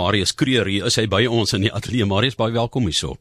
Marius 0.00 0.32
Kreer 0.34 0.68
hier 0.70 0.88
is 0.88 0.96
hy 1.00 1.06
by 1.10 1.26
ons 1.28 1.52
in 1.56 1.66
die 1.66 1.72
ateljee. 1.72 2.08
Marius, 2.08 2.38
baie 2.38 2.54
welkom 2.56 2.88
hierso. 2.88 3.16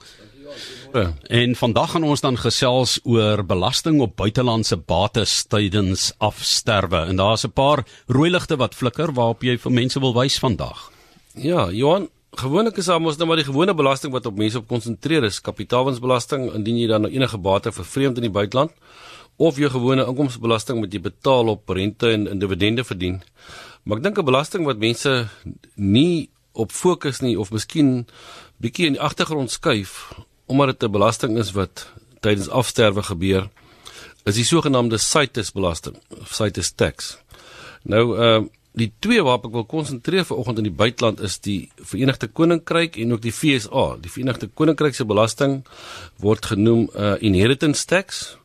Ja. 0.94 1.10
En 1.30 1.56
vandag 1.60 1.92
gaan 1.94 2.06
ons 2.08 2.24
dan 2.24 2.40
gesels 2.40 2.98
oor 3.04 3.44
belasting 3.46 4.00
op 4.02 4.16
buitelandse 4.18 4.80
bates 4.90 5.44
tydens 5.52 6.10
afsterwe. 6.18 7.04
En 7.12 7.20
daar's 7.20 7.46
'n 7.46 7.54
paar 7.54 7.86
rooi 8.08 8.30
ligte 8.32 8.56
wat 8.58 8.76
flikker 8.76 9.14
waarop 9.14 9.44
jy 9.44 9.58
vir 9.58 9.72
mense 9.72 10.00
wil 10.00 10.14
wys 10.14 10.40
vandag. 10.40 10.92
Ja, 11.36 11.70
Johan, 11.72 12.10
gewoonlik 12.32 12.78
is 12.78 12.86
daar 12.86 13.02
mos 13.02 13.18
nou 13.18 13.28
maar 13.28 13.38
die 13.38 13.52
gewone 13.52 13.74
belasting 13.74 14.12
wat 14.14 14.26
op 14.26 14.38
mense 14.38 14.58
op 14.58 14.68
konsentreer 14.68 15.24
is, 15.24 15.42
kapitaalwinsbelasting 15.42 16.54
indien 16.54 16.78
jy 16.78 16.88
dan 16.88 17.02
nou 17.02 17.12
enige 17.12 17.38
bate 17.38 17.72
vervreemd 17.72 18.18
in 18.18 18.24
die 18.24 18.38
buiteland 18.40 18.72
of 19.38 19.58
jou 19.58 19.70
gewone 19.70 20.06
inkomstebelasting 20.06 20.80
wat 20.80 20.94
jy 20.94 21.00
betaal 21.00 21.48
op 21.48 21.70
rente 21.70 22.12
en 22.12 22.40
dividende 22.40 22.84
verdien. 22.84 23.22
Maar 23.84 23.98
ek 23.98 24.04
dink 24.04 24.18
'n 24.18 24.26
belasting 24.26 24.66
wat 24.66 24.78
mense 24.78 25.28
nie 25.76 26.30
op 26.60 26.76
fokus 26.76 27.22
nie 27.24 27.38
of 27.40 27.54
miskien 27.56 28.06
bietjie 28.60 28.90
in 28.90 28.98
die 28.98 29.06
agtergrond 29.06 29.52
skuif 29.52 30.12
omdat 30.50 30.80
dit 30.80 30.90
'n 30.90 30.92
belasting 30.92 31.38
is 31.38 31.52
wat 31.56 31.88
tydens 32.20 32.50
afsterwe 32.50 33.04
gebeur 33.04 33.50
is 34.26 34.36
die 34.36 34.46
sogenaamde 34.46 34.98
CITES 34.98 35.52
belasting 35.56 35.98
of 36.22 36.34
CITES 36.36 36.72
tax. 36.76 37.18
Nou 37.84 38.06
uh, 38.18 38.42
die 38.80 38.92
twee 39.04 39.22
waarop 39.26 39.48
ek 39.50 39.56
wil 39.56 39.66
konsentreer 39.70 40.26
vanoggend 40.28 40.62
in 40.62 40.68
die 40.70 40.76
buiteland 40.82 41.22
is 41.26 41.40
die 41.44 41.70
Verenigde 41.76 42.28
Koninkryk 42.28 42.98
en 43.02 43.16
ook 43.16 43.24
die 43.24 43.34
FSA. 43.34 43.98
Die 44.04 44.12
Verenigde 44.12 44.48
Koninkryk 44.48 44.96
se 44.96 45.06
belasting 45.06 45.64
word 46.24 46.46
genoem 46.52 46.88
uh, 46.94 47.16
inheritance 47.20 47.86
tax 47.90 48.38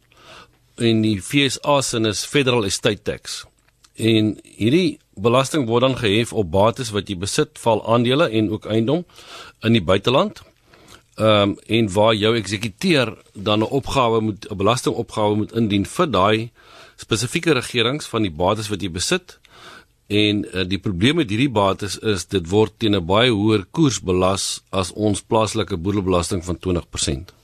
en 0.81 1.03
die 1.05 1.19
FSA 1.23 1.81
se 1.83 2.01
is 2.09 2.25
federal 2.27 2.67
estate 2.67 3.03
tax. 3.03 3.45
En 3.95 4.35
hierdie 4.43 4.99
belasting 5.15 5.67
word 5.67 5.87
dan 5.87 5.97
gehef 5.97 6.33
op 6.33 6.51
bates 6.51 6.91
wat 6.91 7.09
jy 7.09 7.17
besit, 7.19 7.59
val 7.63 7.85
aandele 7.87 8.27
en 8.29 8.51
ook 8.51 8.67
eiendom 8.67 9.05
in 9.63 9.73
die 9.79 9.85
buiteland. 9.85 10.43
Ehm 11.15 11.55
um, 11.55 11.59
en 11.67 11.93
waar 11.95 12.15
jou 12.15 12.35
eksekuteur 12.37 13.15
dan 13.35 13.59
'n 13.59 13.71
opgawe 13.71 14.21
moet 14.21 14.51
'n 14.51 14.57
belastingopgawe 14.57 15.35
moet 15.35 15.53
indien 15.53 15.87
vir 15.87 16.11
daai 16.11 16.51
spesifieke 16.97 17.53
regerings 17.53 18.07
van 18.07 18.23
die 18.23 18.31
bates 18.31 18.69
wat 18.69 18.83
jy 18.83 18.91
besit. 18.91 19.39
En 20.07 20.45
uh, 20.45 20.65
die 20.69 20.79
probleem 20.79 21.17
met 21.17 21.31
hierdie 21.31 21.51
bates 21.51 21.99
is 21.99 22.27
dit 22.27 22.49
word 22.49 22.73
teen 22.79 22.97
'n 22.97 23.07
baie 23.07 23.31
hoër 23.31 23.65
koers 23.71 24.01
belas 24.01 24.63
as 24.71 24.93
ons 24.93 25.23
plaaslike 25.23 25.77
boedelbelasting 25.77 26.45
van 26.45 26.59
20%. 26.59 27.44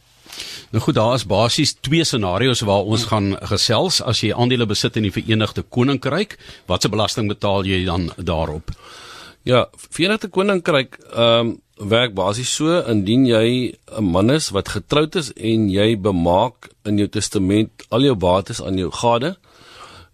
Nou 0.70 0.82
goed, 0.82 0.94
daar 0.94 1.16
is 1.18 1.26
basies 1.26 1.72
twee 1.82 2.04
scenario's 2.06 2.60
waar 2.62 2.86
ons 2.86 3.08
gaan 3.10 3.32
gesels. 3.50 3.96
As 4.06 4.20
jy 4.22 4.30
aandele 4.30 4.68
besit 4.70 4.94
in 5.00 5.08
die 5.08 5.10
Verenigde 5.10 5.64
Koninkryk, 5.66 6.36
watse 6.70 6.90
belasting 6.92 7.26
betaal 7.26 7.66
jy 7.66 7.80
dan 7.88 8.06
daarop? 8.14 8.70
Ja, 9.42 9.64
Verenigde 9.74 10.30
Koninkryk 10.30 11.00
ehm 11.10 11.50
um, 11.50 11.58
werk 11.80 12.12
basies 12.12 12.50
so 12.52 12.76
indien 12.92 13.22
jy 13.24 13.74
'n 13.98 14.04
man 14.04 14.30
is 14.30 14.50
wat 14.50 14.68
getroud 14.68 15.16
is 15.16 15.32
en 15.32 15.70
jy 15.70 15.96
bemaak 15.96 16.68
in 16.84 16.98
jou 16.98 17.08
testament 17.08 17.70
al 17.88 18.02
jou 18.04 18.14
bates 18.14 18.60
aan 18.62 18.76
jou 18.76 18.90
gade, 18.90 19.36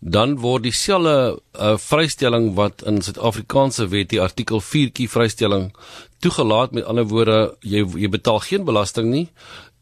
dan 0.00 0.38
word 0.38 0.62
dieselfde 0.62 1.40
uh, 1.58 1.76
vrystelling 1.76 2.54
wat 2.54 2.82
in 2.82 3.02
Suid-Afrikaanse 3.02 3.88
wet 3.88 4.08
die 4.08 4.20
artikel 4.20 4.60
4kie 4.60 5.08
vrystelling 5.10 5.72
toegelaat. 6.20 6.72
Met 6.72 6.84
ander 6.84 7.04
woorde 7.04 7.56
jy 7.60 7.84
jy 7.96 8.08
betaal 8.08 8.38
geen 8.38 8.64
belasting 8.64 9.10
nie 9.10 9.28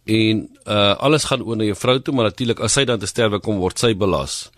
en 0.04 0.48
uh 0.66 0.96
alles 1.00 1.24
gaan 1.24 1.42
oor 1.42 1.56
na 1.56 1.64
jou 1.64 1.76
vrou 1.76 1.98
toe 2.00 2.14
maar 2.14 2.28
natuurlik 2.28 2.60
as 2.60 2.76
sy 2.76 2.84
dan 2.84 3.00
te 3.00 3.08
sterwe 3.08 3.40
kom 3.40 3.58
word 3.58 3.78
sy 3.78 3.94
belas. 3.96 4.50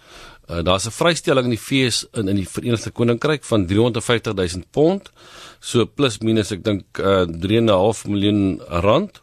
Uh 0.51 0.63
daar's 0.63 0.87
'n 0.87 0.95
vrystelling 0.95 1.45
in 1.45 1.55
die 1.55 1.67
fees 1.69 2.07
in 2.15 2.29
in 2.29 2.37
die 2.37 2.49
Verenigde 2.49 2.91
Koninkryk 2.91 3.45
van 3.45 3.67
350 3.67 4.35
000 4.35 4.65
pond. 4.71 5.11
So 5.61 5.87
plus 5.87 6.19
minus 6.19 6.53
ek 6.53 6.65
dink 6.65 6.99
uh 6.99 7.27
3.5 7.27 8.09
miljoen 8.09 8.61
rand. 8.69 9.23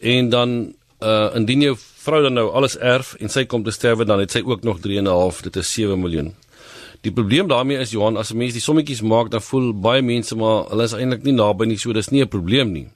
En 0.00 0.28
dan 0.28 0.74
uh 1.00 1.30
indien 1.34 1.60
jou 1.60 1.76
vrou 1.76 2.22
dan 2.22 2.32
nou 2.32 2.50
alles 2.50 2.78
erf 2.78 3.14
en 3.14 3.28
sy 3.28 3.44
kom 3.44 3.64
te 3.64 3.70
sterwe 3.70 4.04
dan 4.04 4.20
het 4.20 4.30
sy 4.30 4.42
ook 4.44 4.62
nog 4.62 4.78
3.5 4.80 5.42
dit 5.42 5.56
is 5.56 5.72
7 5.72 6.00
miljoen. 6.00 6.34
Die 7.00 7.12
probleem 7.12 7.48
daarmee 7.48 7.78
is 7.78 7.90
Johan 7.90 8.16
as 8.16 8.32
'n 8.32 8.36
mens 8.36 8.52
die 8.52 8.60
sommetjies 8.60 9.02
maak 9.02 9.30
dan 9.30 9.40
voel 9.40 9.72
baie 9.72 10.02
mense 10.02 10.36
maar 10.36 10.68
hulle 10.68 10.84
is 10.84 10.92
eintlik 10.92 11.22
nie 11.22 11.32
naby 11.32 11.66
nie 11.66 11.78
so 11.78 11.92
dis 11.92 12.10
nie 12.10 12.22
'n 12.22 12.28
probleem 12.28 12.72
nie. 12.72 12.88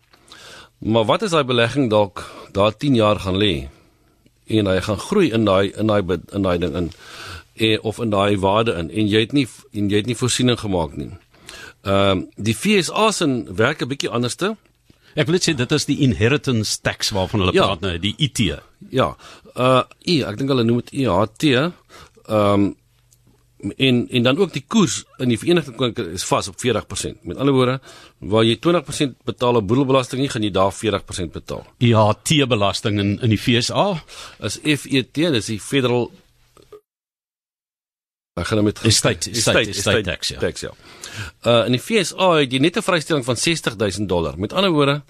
Maar 0.83 1.05
wat 1.05 1.23
is 1.23 1.31
daai 1.31 1.45
belegging 1.45 1.91
dalk 1.91 2.25
daar 2.53 2.77
10 2.77 2.95
jaar 2.95 3.21
gaan 3.21 3.37
lê 3.37 3.69
en 4.47 4.67
hy 4.67 4.81
gaan 4.81 4.99
groei 4.99 5.31
in 5.31 5.45
daai 5.45 5.71
in 5.79 5.87
daai 5.87 6.03
in 6.33 6.43
daai 6.43 6.59
ding 6.59 6.75
in 6.77 6.91
en, 7.55 7.81
of 7.81 7.99
in 7.99 8.11
daai 8.11 8.39
waarde 8.39 8.75
in 8.75 8.91
en 8.91 9.09
jy 9.09 9.21
het 9.21 9.33
nie 9.33 9.47
en 9.73 9.89
jy 9.91 10.03
het 10.03 10.11
nie 10.11 10.19
voorsiening 10.19 10.59
gemaak 10.59 10.97
nie. 10.97 11.13
Ehm 11.83 12.11
um, 12.11 12.27
die 12.37 12.55
FSA 12.55 13.11
se 13.13 13.27
werk 13.47 13.83
'n 13.83 13.89
bietjie 13.89 14.11
anderste. 14.11 14.57
Ek 15.15 15.27
wil 15.27 15.39
sê 15.39 15.55
dit 15.55 15.73
is 15.73 15.85
die 15.85 15.99
inheritance 15.99 16.81
tax 16.81 17.11
waarvan 17.11 17.41
hulle 17.41 17.53
ja. 17.53 17.67
praat 17.67 17.81
nou, 17.81 17.99
die 17.99 18.15
IT. 18.19 18.63
Ja. 18.91 19.17
Uh 19.55 19.83
ek 20.05 20.37
dink 20.39 20.51
hulle 20.51 20.65
noem 20.65 20.83
dit 20.83 20.93
IHT. 20.93 21.43
Ehm 21.45 21.73
um, 22.29 22.77
en 23.77 24.09
en 24.11 24.23
dan 24.23 24.39
ook 24.39 24.53
die 24.53 24.65
koers 24.67 25.03
in 25.19 25.29
die 25.29 25.39
Verenigde 25.39 25.73
Koninkryk 25.73 26.15
is 26.17 26.25
vas 26.25 26.49
op 26.49 26.57
40%. 26.59 27.23
Met 27.23 27.37
ander 27.37 27.55
woorde, 27.55 27.81
waar 28.19 28.45
jy 28.45 28.57
20% 28.59 29.23
betaal 29.25 29.61
op 29.61 29.67
boedelbelasting, 29.67 30.21
nie 30.21 30.31
gaan 30.33 30.43
jy 30.43 30.51
daar 30.51 30.73
40% 30.75 31.33
betaal. 31.33 31.67
Ja, 31.79 32.13
T-belasting 32.23 32.99
in 32.99 33.15
in 33.21 33.35
die 33.35 33.39
FSA 33.39 34.03
is 34.41 34.59
FET, 34.63 35.15
dis 35.15 35.47
die 35.47 35.61
Federal 35.61 36.11
Ek 38.41 38.47
gaan 38.49 38.63
nou 38.63 38.65
met 38.65 38.79
estate 38.89 39.29
estate 39.31 39.69
estate 39.69 40.07
tax 40.07 40.31
ja. 40.33 40.39
Tax, 40.41 40.63
ja. 40.65 40.71
Uh 41.45 41.67
in 41.69 41.75
die 41.77 41.81
FSA 41.81 42.31
het 42.39 42.53
jy 42.53 42.63
net 42.65 42.79
'n 42.81 42.83
vrystelling 42.83 43.25
van 43.25 43.37
60000 43.37 44.09
dollar. 44.09 44.39
Met 44.39 44.53
ander 44.53 44.71
woorde, 44.73 45.03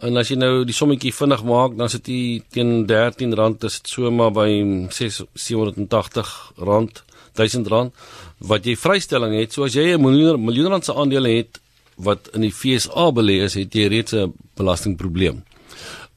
en 0.00 0.16
as 0.16 0.28
jy 0.28 0.36
nou 0.36 0.64
die 0.64 0.74
sommetjie 0.74 1.12
vinnig 1.12 1.42
maak, 1.44 1.76
dan 1.76 1.88
sit 1.88 2.08
jy 2.08 2.42
teen 2.48 2.86
R13, 2.88 3.64
is 3.64 3.80
dit 3.80 3.88
so 3.88 4.10
maar 4.10 4.32
by 4.32 4.48
6780 4.88 6.52
rand 6.56 7.04
1000 7.34 7.66
rand 7.66 7.92
wat 8.38 8.66
jy 8.66 8.76
vrystelling 8.76 9.34
het. 9.38 9.52
So 9.52 9.64
as 9.64 9.74
jy 9.74 9.94
'n 9.94 10.00
miljoen 10.00 10.44
miljoen 10.44 10.70
rand 10.70 10.84
se 10.84 10.94
aandele 10.94 11.28
het 11.28 11.60
wat 11.96 12.28
in 12.34 12.40
die 12.40 12.52
FSA 12.52 13.12
belê 13.12 13.42
is, 13.44 13.54
het 13.54 13.74
jy 13.74 13.86
reeds 13.88 14.12
'n 14.12 14.32
belastingprobleem. 14.56 15.42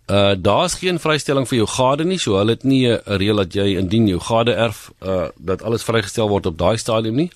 Uh 0.08 0.36
daar's 0.38 0.74
geen 0.74 1.00
vrystelling 1.00 1.48
vir 1.48 1.58
jou 1.58 1.68
gade 1.68 2.06
nie, 2.06 2.18
so 2.18 2.38
hulle 2.38 2.52
het 2.52 2.64
nie 2.64 2.88
'n 2.88 3.02
reël 3.06 3.36
dat 3.36 3.54
jy 3.54 3.78
indien 3.78 4.08
jou 4.08 4.20
gade 4.20 4.54
erf 4.54 4.92
uh 5.02 5.28
dat 5.38 5.62
alles 5.62 5.84
vrygestel 5.84 6.30
word 6.30 6.46
op 6.46 6.58
daai 6.58 6.78
stadium 6.78 7.16
nie. 7.16 7.32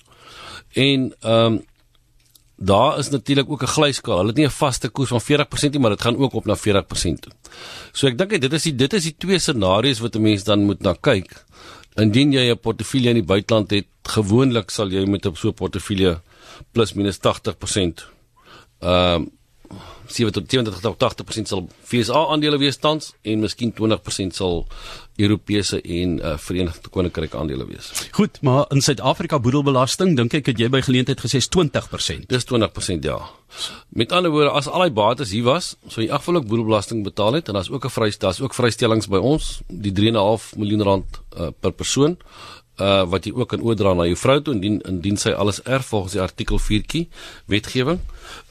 En 0.72 1.14
ehm 1.20 1.52
um, 1.52 1.68
daar 2.60 2.98
is 2.98 3.08
natuurlik 3.08 3.50
ook 3.50 3.62
'n 3.62 3.66
glyskaal. 3.66 4.16
Hulle 4.16 4.28
het 4.28 4.36
nie 4.36 4.46
'n 4.46 4.50
vaste 4.50 4.88
koers 4.88 5.08
van 5.08 5.20
40% 5.20 5.70
nie, 5.72 5.80
maar 5.80 5.90
dit 5.90 6.00
gaan 6.00 6.16
ook 6.16 6.32
op 6.32 6.44
na 6.44 6.56
40% 6.56 7.20
toe. 7.20 7.32
So 7.92 8.06
ek 8.06 8.18
dink 8.18 8.40
dit 8.40 8.52
is 8.52 8.62
die 8.62 8.74
dit 8.74 8.92
is 8.92 9.02
die 9.02 9.14
twee 9.18 9.38
scenario's 9.38 9.98
wat 9.98 10.14
'n 10.14 10.22
mens 10.22 10.44
dan 10.44 10.64
moet 10.64 10.82
na 10.82 10.96
kyk. 11.00 11.44
Indien 12.00 12.32
jy 12.32 12.50
'n 12.50 12.58
portefeulje 12.58 13.10
in 13.10 13.20
die 13.20 13.30
buiteland 13.32 13.70
het, 13.70 13.88
gewoonlik 14.08 14.70
sal 14.70 14.88
jy 14.90 15.04
met 15.06 15.26
'n 15.26 15.34
so 15.36 15.48
'n 15.48 15.54
portefeulje 15.54 16.20
plus 16.72 16.94
minus 16.94 17.18
80% 17.18 18.06
ehm 18.80 19.22
uh, 19.22 19.26
70 20.10 20.80
tot 20.80 20.98
80% 20.98 21.50
sal 21.50 21.68
FSA 21.86 22.24
aandele 22.32 22.58
wees 22.58 22.78
tans 22.82 23.12
en 23.22 23.44
miskien 23.44 23.72
20% 23.76 24.34
sal 24.34 24.64
Europese 25.20 25.80
en 25.80 26.16
uh, 26.18 26.36
Verenigde 26.40 26.88
Koninkryk 26.90 27.34
aandele 27.36 27.66
wees. 27.68 27.90
Goed, 28.16 28.40
maar 28.42 28.64
in 28.74 28.80
Suid-Afrika 28.82 29.38
boedelbelasting 29.38 30.16
dink 30.16 30.34
ek 30.40 30.50
het 30.52 30.62
jy 30.62 30.70
by 30.72 30.80
geleentheid 30.86 31.20
gesê 31.20 31.42
20%. 31.44 32.26
Dis 32.30 32.48
20% 32.48 33.06
ja. 33.06 33.18
Met 33.88 34.14
ander 34.16 34.32
woorde, 34.32 34.54
as 34.56 34.70
al 34.70 34.86
die 34.86 34.94
bates 34.96 35.34
hier 35.34 35.44
was, 35.46 35.74
sou 35.90 36.04
jy 36.04 36.10
afvallik 36.14 36.48
boedelbelasting 36.48 37.04
betaal 37.06 37.38
het 37.38 37.50
en 37.50 37.58
daar's 37.58 37.70
ook 37.70 37.84
'n 37.84 37.94
vrystel, 37.94 38.28
daar's 38.28 38.40
ook 38.40 38.54
vrystellings 38.54 39.08
by 39.08 39.18
ons, 39.18 39.60
die 39.68 39.92
3.5 39.92 40.56
miljoen 40.56 40.82
rand 40.82 41.20
uh, 41.36 41.50
per 41.60 41.72
persoon 41.72 42.16
uh 42.80 43.02
wat 43.12 43.26
jy 43.26 43.32
ook 43.36 43.50
kan 43.52 43.62
oordra 43.64 43.92
na 43.94 44.06
jou 44.08 44.16
vrou 44.16 44.38
toe 44.44 44.54
indien 44.54 44.78
indien 44.88 45.18
sy 45.20 45.32
alles 45.32 45.60
erf 45.64 45.90
volgens 45.92 46.16
die 46.16 46.22
artikel 46.24 46.60
4kie 46.66 47.04
wetgewing. 47.52 48.00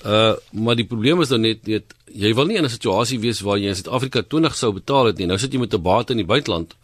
Uh 0.06 0.35
maar 0.51 0.78
die 0.79 0.88
probleem 0.91 1.22
is 1.22 1.34
dan 1.34 1.41
net 1.47 1.67
net 1.67 1.95
jy 2.06 2.33
wil 2.38 2.45
nie 2.45 2.57
in 2.57 2.65
'n 2.65 2.69
situasie 2.69 3.19
wees 3.19 3.42
waar 3.42 3.57
jy 3.57 3.69
in 3.74 3.75
Suid-Afrika 3.75 4.21
20 4.21 4.56
sou 4.56 4.71
betaal 4.74 5.06
het 5.06 5.18
nie. 5.18 5.27
Nou 5.27 5.38
sit 5.38 5.54
jy 5.54 5.59
met 5.59 5.74
'n 5.74 5.81
bate 5.81 6.13
in 6.13 6.21
die 6.24 6.31
buiteland 6.33 6.75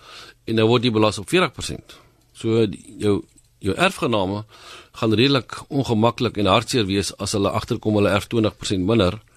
en 0.46 0.56
nou 0.56 0.68
word 0.68 0.84
jy 0.84 0.92
belas 0.92 1.18
op 1.18 1.30
40%. 1.30 1.98
So 2.34 2.66
die, 2.66 2.84
jou 2.98 3.24
jou 3.60 3.76
erfgename 3.76 4.44
gaan 4.92 5.14
redelik 5.14 5.62
ongemaklik 5.70 6.38
en 6.38 6.46
hartseer 6.46 6.86
wees 6.86 7.18
as 7.18 7.32
hulle 7.32 7.50
agterkom 7.50 7.96
hulle 7.96 8.10
erf 8.10 8.28
20% 8.28 8.86
minder 8.86 9.14
uh 9.14 9.35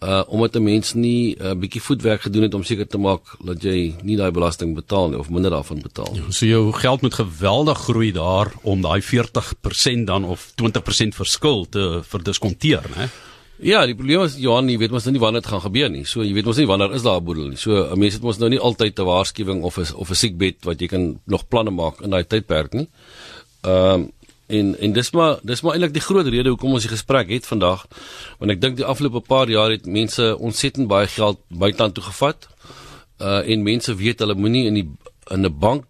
omdat 0.00 0.56
'n 0.56 0.62
mens 0.62 0.94
nie 0.94 1.36
'n 1.36 1.46
uh, 1.46 1.54
bietjie 1.54 1.82
voetwerk 1.82 2.20
gedoen 2.20 2.42
het 2.42 2.54
om 2.54 2.64
seker 2.64 2.86
te 2.86 2.98
maak 2.98 3.20
dat 3.44 3.62
jy 3.62 3.94
nie 4.02 4.16
daai 4.16 4.30
belasting 4.30 4.74
betaal 4.74 5.08
nie 5.08 5.18
of 5.18 5.30
minder 5.30 5.50
daarvan 5.50 5.80
betaal. 5.82 6.14
Ja, 6.14 6.30
so 6.30 6.46
jou 6.46 6.72
geld 6.72 7.02
moet 7.02 7.14
geweldig 7.14 7.78
groei 7.78 8.12
daar 8.12 8.52
om 8.62 8.80
daai 8.80 9.02
40% 9.02 10.04
dan 10.04 10.24
of 10.24 10.52
20% 10.54 11.14
verskil 11.14 11.66
te 11.68 12.00
verdiskonteer, 12.02 12.82
né? 12.96 13.08
Ja, 13.60 13.82
die 13.84 13.94
probleem 13.94 14.22
is 14.24 14.38
Johan, 14.40 14.70
jy 14.72 14.78
weet 14.80 14.92
mos 14.94 15.04
nou 15.04 15.12
nie 15.12 15.20
wanneer 15.20 15.42
dit 15.42 15.50
gaan 15.50 15.60
gebeur 15.60 15.90
nie. 15.92 16.06
So 16.08 16.24
jy 16.24 16.32
weet 16.32 16.46
mos 16.48 16.56
nie 16.56 16.66
wanneer 16.66 16.94
is 16.96 17.02
daar 17.02 17.20
'n 17.20 17.24
boedel 17.24 17.48
nie. 17.48 17.56
So 17.56 17.92
'n 17.92 17.98
mens 17.98 18.14
het 18.14 18.22
mos 18.22 18.38
nou 18.38 18.48
nie 18.48 18.58
altyd 18.58 18.98
'n 18.98 19.04
waarskuwing 19.04 19.62
of 19.62 19.76
'n 19.76 19.94
of 19.94 20.10
'n 20.10 20.14
siekbed 20.14 20.64
wat 20.64 20.80
jy 20.80 20.86
kan 20.86 21.20
nog 21.26 21.48
planne 21.48 21.70
maak 21.70 22.00
in 22.00 22.10
daai 22.10 22.24
tydperk 22.24 22.72
nie. 22.72 22.88
Ehm 23.62 24.00
um, 24.00 24.12
En 24.50 24.72
en 24.78 24.92
dis 24.92 25.10
maar 25.16 25.38
dis 25.46 25.62
maar 25.62 25.76
eintlik 25.76 25.94
die 25.94 26.04
groot 26.04 26.26
rede 26.26 26.52
hoekom 26.52 26.74
ons 26.76 26.86
die 26.86 26.92
gesprek 26.92 27.30
het 27.30 27.46
vandag. 27.46 27.86
Want 28.38 28.54
ek 28.56 28.62
dink 28.62 28.80
die 28.80 28.86
afgelope 28.86 29.22
paar 29.26 29.48
jaar 29.48 29.70
het 29.70 29.86
mense 29.86 30.32
ontsettend 30.38 30.90
baie 30.90 31.06
geld 31.06 31.38
buiteland 31.48 31.94
toe 31.94 32.04
gevat. 32.04 32.48
Uh 33.20 33.40
en 33.46 33.62
mense 33.62 33.94
weet 33.94 34.24
hulle 34.24 34.34
moenie 34.34 34.66
in 34.66 34.80
die 34.80 34.88
in 35.30 35.46
'n 35.46 35.58
bank 35.58 35.86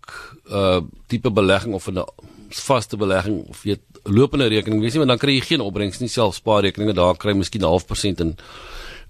uh 0.51 0.81
tipe 1.07 1.31
belegging 1.31 1.75
of 1.75 1.89
'n 1.89 2.05
vaste 2.51 2.97
belegging 2.97 3.49
of 3.49 3.63
weet 3.63 3.81
lopende 4.05 4.47
rekening 4.47 4.81
wees 4.81 4.93
nie 4.93 5.03
want 5.05 5.11
dan 5.11 5.19
kry 5.19 5.35
jy 5.37 5.41
geen 5.41 5.61
opbrengs 5.61 6.01
nie 6.01 6.09
self 6.09 6.35
spaarrekeninge 6.35 6.93
daar 6.93 7.17
kry 7.17 7.33
miskien 7.33 7.63
'n 7.63 7.73
half 7.73 7.87
persent 7.87 8.21
in 8.21 8.37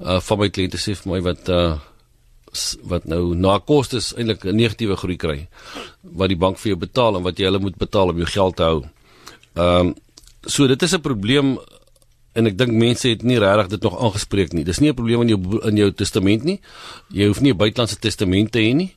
uh 0.01 0.21
van 0.21 0.39
my 0.39 0.49
kliënte 0.49 0.79
sê 0.79 0.95
vir 0.95 1.13
my 1.13 1.21
wat 1.21 1.49
uh 1.49 1.79
wat 2.83 3.05
nou 3.05 3.35
na 3.35 3.59
kostes 3.59 4.13
eintlik 4.17 4.45
'n 4.45 4.57
negatiewe 4.57 4.97
groei 4.97 5.17
kry 5.17 5.49
wat 6.03 6.29
die 6.29 6.37
bank 6.37 6.59
vir 6.59 6.73
jou 6.73 6.81
betaal 6.81 7.17
en 7.17 7.23
wat 7.23 7.39
jy 7.39 7.45
hulle 7.45 7.59
moet 7.59 7.77
betaal 7.77 8.09
om 8.09 8.17
jou 8.17 8.27
geld 8.27 8.57
te 8.57 8.63
hou. 8.63 8.85
Ehm 9.55 9.87
um, 9.87 9.95
so 10.47 10.67
dit 10.67 10.83
is 10.83 10.95
'n 10.95 11.01
probleem 11.01 11.59
en 12.33 12.47
ek 12.47 12.59
dink 12.59 12.73
mense 12.73 13.09
het 13.09 13.23
nie 13.23 13.39
regtig 13.39 13.69
dit 13.69 13.83
nog 13.83 13.99
aangespreek 14.01 14.53
nie. 14.53 14.65
Dis 14.65 14.79
nie 14.79 14.91
'n 14.91 14.95
probleem 14.95 15.21
in 15.23 15.29
jou 15.29 15.61
in 15.69 15.77
jou 15.77 15.93
testament 15.93 16.45
nie. 16.45 16.61
Jy 17.09 17.27
hoef 17.27 17.41
nie 17.41 17.53
'n 17.53 17.57
buitelandse 17.57 17.99
testament 17.99 18.53
te 18.53 18.59
hê 18.59 18.75
nie 18.75 18.95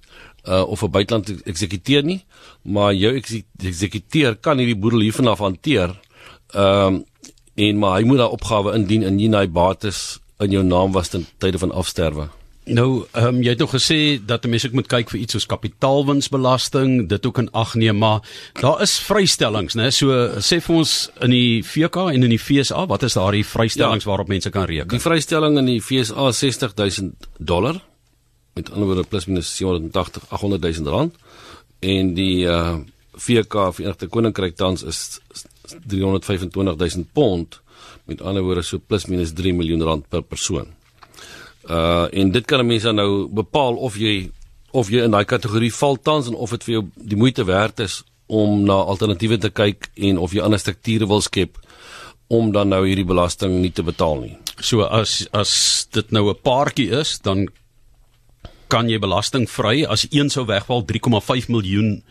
uh, 0.47 0.63
of 0.67 0.81
'n 0.81 0.91
buiteland 0.91 1.43
eksekuteer 1.43 2.03
nie, 2.03 2.25
maar 2.61 2.93
jou 2.93 3.15
eksekuteur 3.15 4.35
kan 4.35 4.57
hierdie 4.57 4.79
boedel 4.79 4.99
hiervan 4.99 5.27
af 5.27 5.39
hanteer. 5.39 5.99
Ehm 6.53 6.85
um, 6.85 7.05
en 7.55 7.77
maar 7.77 7.99
hy 7.99 8.05
moet 8.05 8.17
daai 8.17 8.33
opgawe 8.33 8.73
indien 8.73 9.03
in 9.03 9.19
jy 9.19 9.47
bates 9.47 10.19
in 10.39 10.51
jou 10.51 10.63
naam 10.63 10.91
was 10.91 11.09
ten 11.09 11.25
tye 11.37 11.57
van 11.57 11.71
afsterwe. 11.71 12.29
Nou, 12.65 13.03
ehm 13.11 13.27
um, 13.27 13.41
jy 13.43 13.49
het 13.49 13.59
nog 13.59 13.73
gesê 13.75 14.19
dat 14.25 14.45
'n 14.45 14.49
mens 14.49 14.65
ook 14.65 14.71
moet 14.73 14.87
kyk 14.87 15.09
vir 15.09 15.19
iets 15.19 15.33
soos 15.33 15.45
kapitaalwinsbelasting, 15.45 17.09
dit 17.09 17.25
ook 17.25 17.37
in 17.37 17.51
ag 17.51 17.73
neem, 17.75 17.97
maar 17.97 18.21
daar 18.61 18.81
is 18.81 18.99
vrystellings, 18.99 19.75
né? 19.75 19.89
So 19.91 20.27
sê 20.39 20.61
vir 20.61 20.75
ons 20.75 21.09
in 21.19 21.29
die 21.29 21.63
VK 21.63 21.95
en 21.95 22.23
in 22.23 22.29
die 22.29 22.39
FSA, 22.39 22.85
wat 22.85 23.03
is 23.03 23.13
daardie 23.13 23.45
vrystellings 23.45 24.03
ja, 24.03 24.09
waarop 24.09 24.27
mense 24.27 24.49
kan 24.49 24.65
reken? 24.65 24.87
Die 24.87 24.99
vrystelling 24.99 25.57
in 25.57 25.65
die 25.65 25.81
FSA 25.81 26.27
is 26.27 26.39
60000 26.39 27.13
dollar 27.37 27.81
met 28.53 28.71
ander 28.71 28.87
woorde 28.87 29.03
plus 29.03 29.25
minus 29.25 29.55
780 29.55 30.23
800 30.29 30.61
000 30.61 30.89
rand 30.89 31.15
en 31.79 32.13
die 32.13 32.45
uh 32.45 32.77
VK 33.13 33.73
Verenigde 33.73 34.07
Koninkryk 34.07 34.55
tans 34.55 34.83
is 34.83 35.19
325 35.87 36.95
000 36.95 37.05
pond 37.13 37.61
met 38.05 38.21
ander 38.21 38.41
woorde 38.41 38.61
so 38.61 38.79
plus 38.79 39.05
minus 39.05 39.33
3 39.33 39.53
miljoen 39.53 39.83
rand 39.83 40.07
per 40.09 40.21
persoon. 40.21 40.73
Uh 41.69 42.07
en 42.11 42.31
dit 42.31 42.45
kan 42.45 42.65
mense 42.65 42.91
nou 42.91 43.27
bepaal 43.31 43.75
of 43.75 43.95
jy 43.95 44.31
of 44.71 44.89
jy 44.89 45.03
in 45.05 45.13
daai 45.13 45.25
kategorie 45.25 45.73
val 45.73 45.97
tans 45.97 46.27
en 46.27 46.35
of 46.35 46.49
dit 46.49 46.63
vir 46.63 46.73
jou 46.73 46.83
die 46.95 47.17
moeite 47.17 47.45
werd 47.45 47.79
is 47.79 48.01
om 48.27 48.63
na 48.65 48.73
alternatiewe 48.73 49.37
te 49.37 49.49
kyk 49.49 49.89
en 49.95 50.17
of 50.17 50.33
jy 50.33 50.41
ander 50.41 50.59
strukture 50.59 51.07
wil 51.07 51.21
skep 51.21 51.59
om 52.27 52.51
dan 52.51 52.71
nou 52.73 52.81
hierdie 52.87 53.05
belasting 53.05 53.59
nie 53.61 53.71
te 53.71 53.83
betaal 53.83 54.23
nie. 54.23 54.37
So 54.59 54.87
as 54.87 55.27
as 55.31 55.87
dit 55.91 56.11
nou 56.11 56.29
'n 56.29 56.41
paartjie 56.41 56.89
is, 56.89 57.19
dan 57.19 57.47
kan 58.67 58.89
jy 58.89 58.99
belastingvry 58.99 59.85
as 59.85 60.07
een 60.09 60.29
sou 60.29 60.45
wegval 60.45 60.83
3,5 60.83 61.49
miljoen 61.49 62.03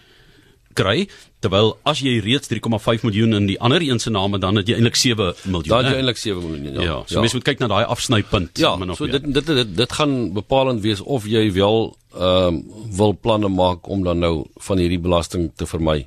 kry 0.74 1.06
terwyl 1.42 1.72
as 1.88 2.02
jy 2.04 2.18
reeds 2.22 2.50
3,5 2.50 3.06
miljoen 3.06 3.34
in 3.38 3.48
die 3.50 3.58
ander 3.60 3.82
een 3.82 3.98
se 4.02 4.12
name 4.14 4.38
dan 4.42 4.60
het 4.60 4.68
jy 4.68 4.78
eintlik 4.78 4.96
7 4.96 5.32
miljoen. 5.44 5.72
Dan 5.72 5.90
jy 5.90 5.96
eintlik 5.98 6.20
7 6.20 6.44
miljoen 6.44 6.78
ja. 6.78 6.86
Ja, 6.86 6.98
so 7.06 7.18
ja. 7.18 7.24
mens 7.24 7.34
moet 7.38 7.48
kyk 7.48 7.62
na 7.62 7.70
daai 7.72 7.84
afsnypunt. 7.84 8.62
Ja, 8.62 8.76
so 8.94 9.10
dit, 9.10 9.26
dit 9.34 9.46
dit 9.46 9.74
dit 9.76 9.98
gaan 9.98 10.14
bepalend 10.36 10.84
wees 10.84 11.02
of 11.02 11.26
jy 11.26 11.48
wel 11.52 11.92
ehm 12.12 12.54
um, 12.54 12.62
wil 12.92 13.14
planne 13.16 13.48
maak 13.48 13.88
om 13.88 14.04
dan 14.04 14.18
nou 14.20 14.46
van 14.68 14.78
hierdie 14.78 15.00
belasting 15.00 15.50
te 15.56 15.66
vermy 15.66 16.02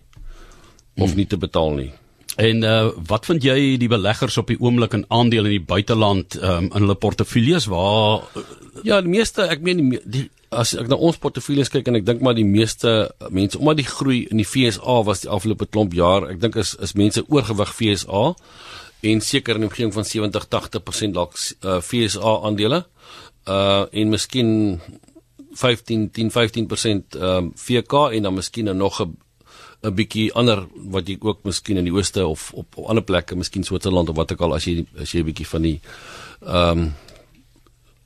of 0.95 1.09
hmm. 1.09 1.17
nie 1.17 1.27
te 1.27 1.38
betaal 1.38 1.79
nie. 1.81 1.91
En 2.35 2.63
uh 2.63 2.91
wat 3.07 3.25
vind 3.25 3.44
jy 3.44 3.77
die 3.79 3.91
beleggers 3.91 4.38
op 4.38 4.51
die 4.51 4.59
oomblik 4.59 4.94
in 4.94 5.06
aandele 5.07 5.50
in 5.50 5.57
die 5.57 5.67
buiteland 5.73 6.35
um, 6.41 6.69
in 6.69 6.83
hulle 6.83 6.95
portefeuilles 6.95 7.67
waar 7.71 8.27
ja, 8.83 9.00
die 9.01 9.12
meeste 9.12 9.47
ek 9.47 9.63
meen 9.63 9.81
die, 9.89 10.01
die 10.06 10.25
as 10.51 10.74
ek 10.77 10.88
na 10.88 10.95
ons 10.95 11.18
portefeuilles 11.18 11.69
kyk 11.69 11.88
en 11.88 12.00
ek 12.00 12.06
dink 12.06 12.21
maar 12.21 12.36
die 12.38 12.47
meeste 12.47 13.12
mense 13.30 13.59
omdat 13.59 13.77
die 13.81 13.89
groei 13.89 14.19
in 14.31 14.38
die 14.38 14.47
FSA 14.47 15.01
was 15.07 15.21
die 15.25 15.31
afgelope 15.31 15.65
klomp 15.65 15.94
jaar, 15.94 16.30
ek 16.30 16.39
dink 16.42 16.56
is 16.56 16.75
is 16.81 16.95
mense 16.95 17.24
oorgewig 17.27 17.74
FSA 17.74 18.36
en 19.06 19.21
seker 19.21 19.56
in 19.56 19.65
die 19.65 19.69
omgewing 19.69 19.94
van 19.94 20.07
70-80% 20.07 21.13
dalk 21.13 21.36
uh, 21.38 21.80
FSA 21.81 22.38
aandele. 22.47 22.86
Uh 23.45 23.86
en 23.94 24.09
miskien 24.09 24.80
15 25.56 26.09
10-15% 26.15 27.19
um, 27.21 27.51
VK 27.56 27.94
en 28.18 28.25
dan 28.25 28.33
miskien 28.33 28.77
nog 28.77 29.01
'n 29.01 29.15
'n 29.86 29.94
bietjie 29.94 30.33
ander 30.33 30.65
wat 30.74 31.07
jy 31.07 31.18
ook 31.19 31.44
miskien 31.44 31.77
in 31.77 31.86
die 31.86 31.94
ooste 31.94 32.25
of 32.27 32.51
op, 32.53 32.77
op 32.77 32.89
ander 32.89 33.03
plekke, 33.03 33.36
miskien 33.36 33.63
Switserland 33.63 34.09
of 34.09 34.15
wat 34.15 34.31
ook 34.31 34.41
al 34.41 34.56
as 34.56 34.65
jy 34.65 34.86
as 34.98 35.12
jy 35.12 35.21
'n 35.21 35.30
bietjie 35.30 35.48
van 35.48 35.62
die 35.62 35.80
ehm 36.41 36.80
um, 36.80 36.94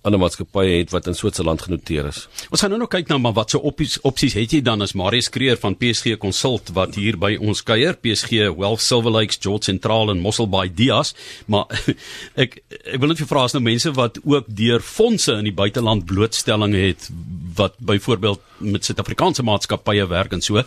ander 0.08 0.20
maatskappye 0.22 0.78
het 0.78 0.94
wat 0.94 1.08
in 1.12 1.16
Switserland 1.18 1.62
genoteer 1.66 2.08
is. 2.08 2.22
Ons 2.48 2.62
gaan 2.64 2.72
nou 2.72 2.80
nog 2.80 2.92
kyk 2.94 3.10
na 3.10 3.18
maar 3.20 3.36
wat 3.36 3.52
se 3.52 3.58
so 3.58 3.68
opsies 3.68 3.98
opsies 4.08 4.36
het 4.38 4.54
jy 4.56 4.62
dan 4.64 4.82
as 4.82 4.96
Marius 4.96 5.28
Kreer 5.34 5.60
van 5.60 5.76
PSG 5.76 6.16
Consult 6.22 6.72
wat 6.78 6.96
hier 6.96 7.18
by 7.20 7.34
ons 7.36 7.62
kuier, 7.68 7.98
PSG 8.00 8.48
Wealth 8.56 8.84
Silver 8.86 9.12
Lakes, 9.12 9.42
George 9.44 9.68
Central 9.68 10.14
en 10.14 10.22
Mossel 10.24 10.48
Bay 10.48 10.72
Dias, 10.72 11.12
maar 11.52 11.68
ek 12.44 12.62
ek 12.70 13.00
wil 13.02 13.12
net 13.12 13.20
vir 13.20 13.32
vra 13.32 13.44
as 13.48 13.58
nou 13.58 13.64
mense 13.66 13.92
wat 13.98 14.22
ook 14.24 14.48
deur 14.48 14.86
fondse 14.86 15.36
in 15.36 15.50
die 15.50 15.56
buiteland 15.56 16.08
blootstelling 16.08 16.78
het 16.80 17.10
wat 17.60 17.76
byvoorbeeld 17.84 18.40
met 18.64 18.88
Suid-Afrikaanse 18.88 19.44
maatskappye 19.44 20.08
werk 20.08 20.38
en 20.38 20.44
so. 20.46 20.64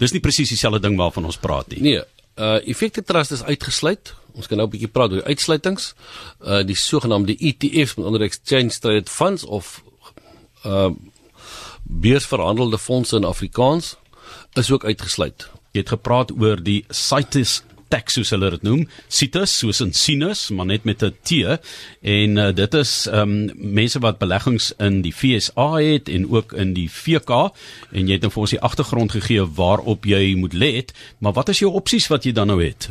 Dis 0.00 0.14
nie 0.16 0.24
presies 0.24 0.54
dieselfde 0.54 0.80
ding 0.80 0.96
waarvan 0.96 1.28
ons 1.28 1.36
praat 1.40 1.68
nie. 1.74 1.82
Nee, 1.84 2.00
uh 2.40 2.56
Effective 2.64 3.04
Trust 3.04 3.36
is 3.36 3.44
uitgesluit 3.44 4.14
Ons 4.34 4.46
kan 4.46 4.56
nou 4.56 4.66
'n 4.66 4.70
bietjie 4.70 4.88
praat 4.88 5.10
oor 5.10 5.22
die 5.22 5.32
uitsluitings. 5.34 5.94
Uh 6.40 6.62
die 6.62 6.76
sogenaamde 6.76 7.36
ETFs 7.36 7.94
met 7.94 8.06
ander 8.06 8.22
exchange 8.22 8.78
traded 8.78 9.08
funds 9.08 9.44
of 9.44 9.82
uh 10.64 10.90
beursverhandelde 11.82 12.78
fondse 12.78 13.16
in 13.16 13.24
Afrikaans 13.24 13.96
is 14.52 14.70
ook 14.70 14.84
uitgesluit. 14.84 15.48
Jy 15.72 15.80
het 15.80 15.88
gepraat 15.88 16.32
oor 16.32 16.62
die 16.62 16.84
CITES 16.88 17.62
tax 17.90 18.14
soos 18.14 18.30
hulle 18.34 18.52
dit 18.54 18.64
noem, 18.66 18.84
CITES 19.10 19.56
soos 19.62 19.80
in 19.84 19.92
sinus, 19.96 20.44
maar 20.54 20.68
net 20.70 20.84
met 20.84 21.02
'n 21.02 21.14
T 21.26 21.30
en 22.00 22.36
uh, 22.36 22.52
dit 22.54 22.74
is 22.74 23.08
um, 23.12 23.50
mense 23.54 23.98
wat 23.98 24.18
beleggings 24.18 24.72
in 24.78 25.02
die 25.02 25.12
FSA 25.12 25.68
het 25.82 26.08
en 26.08 26.30
ook 26.30 26.52
in 26.52 26.74
die 26.74 26.88
VK 26.88 27.50
en 27.92 28.06
jy 28.06 28.12
het 28.12 28.22
nou 28.22 28.30
vir 28.30 28.40
ons 28.40 28.50
die 28.50 28.60
agtergrond 28.60 29.12
gegee 29.12 29.44
waarop 29.44 30.04
jy 30.04 30.34
moet 30.34 30.52
let, 30.52 30.92
maar 31.18 31.32
wat 31.32 31.48
is 31.48 31.58
jou 31.58 31.72
opsies 31.72 32.06
wat 32.08 32.24
jy 32.24 32.32
dan 32.32 32.46
nou 32.46 32.62
het? 32.62 32.88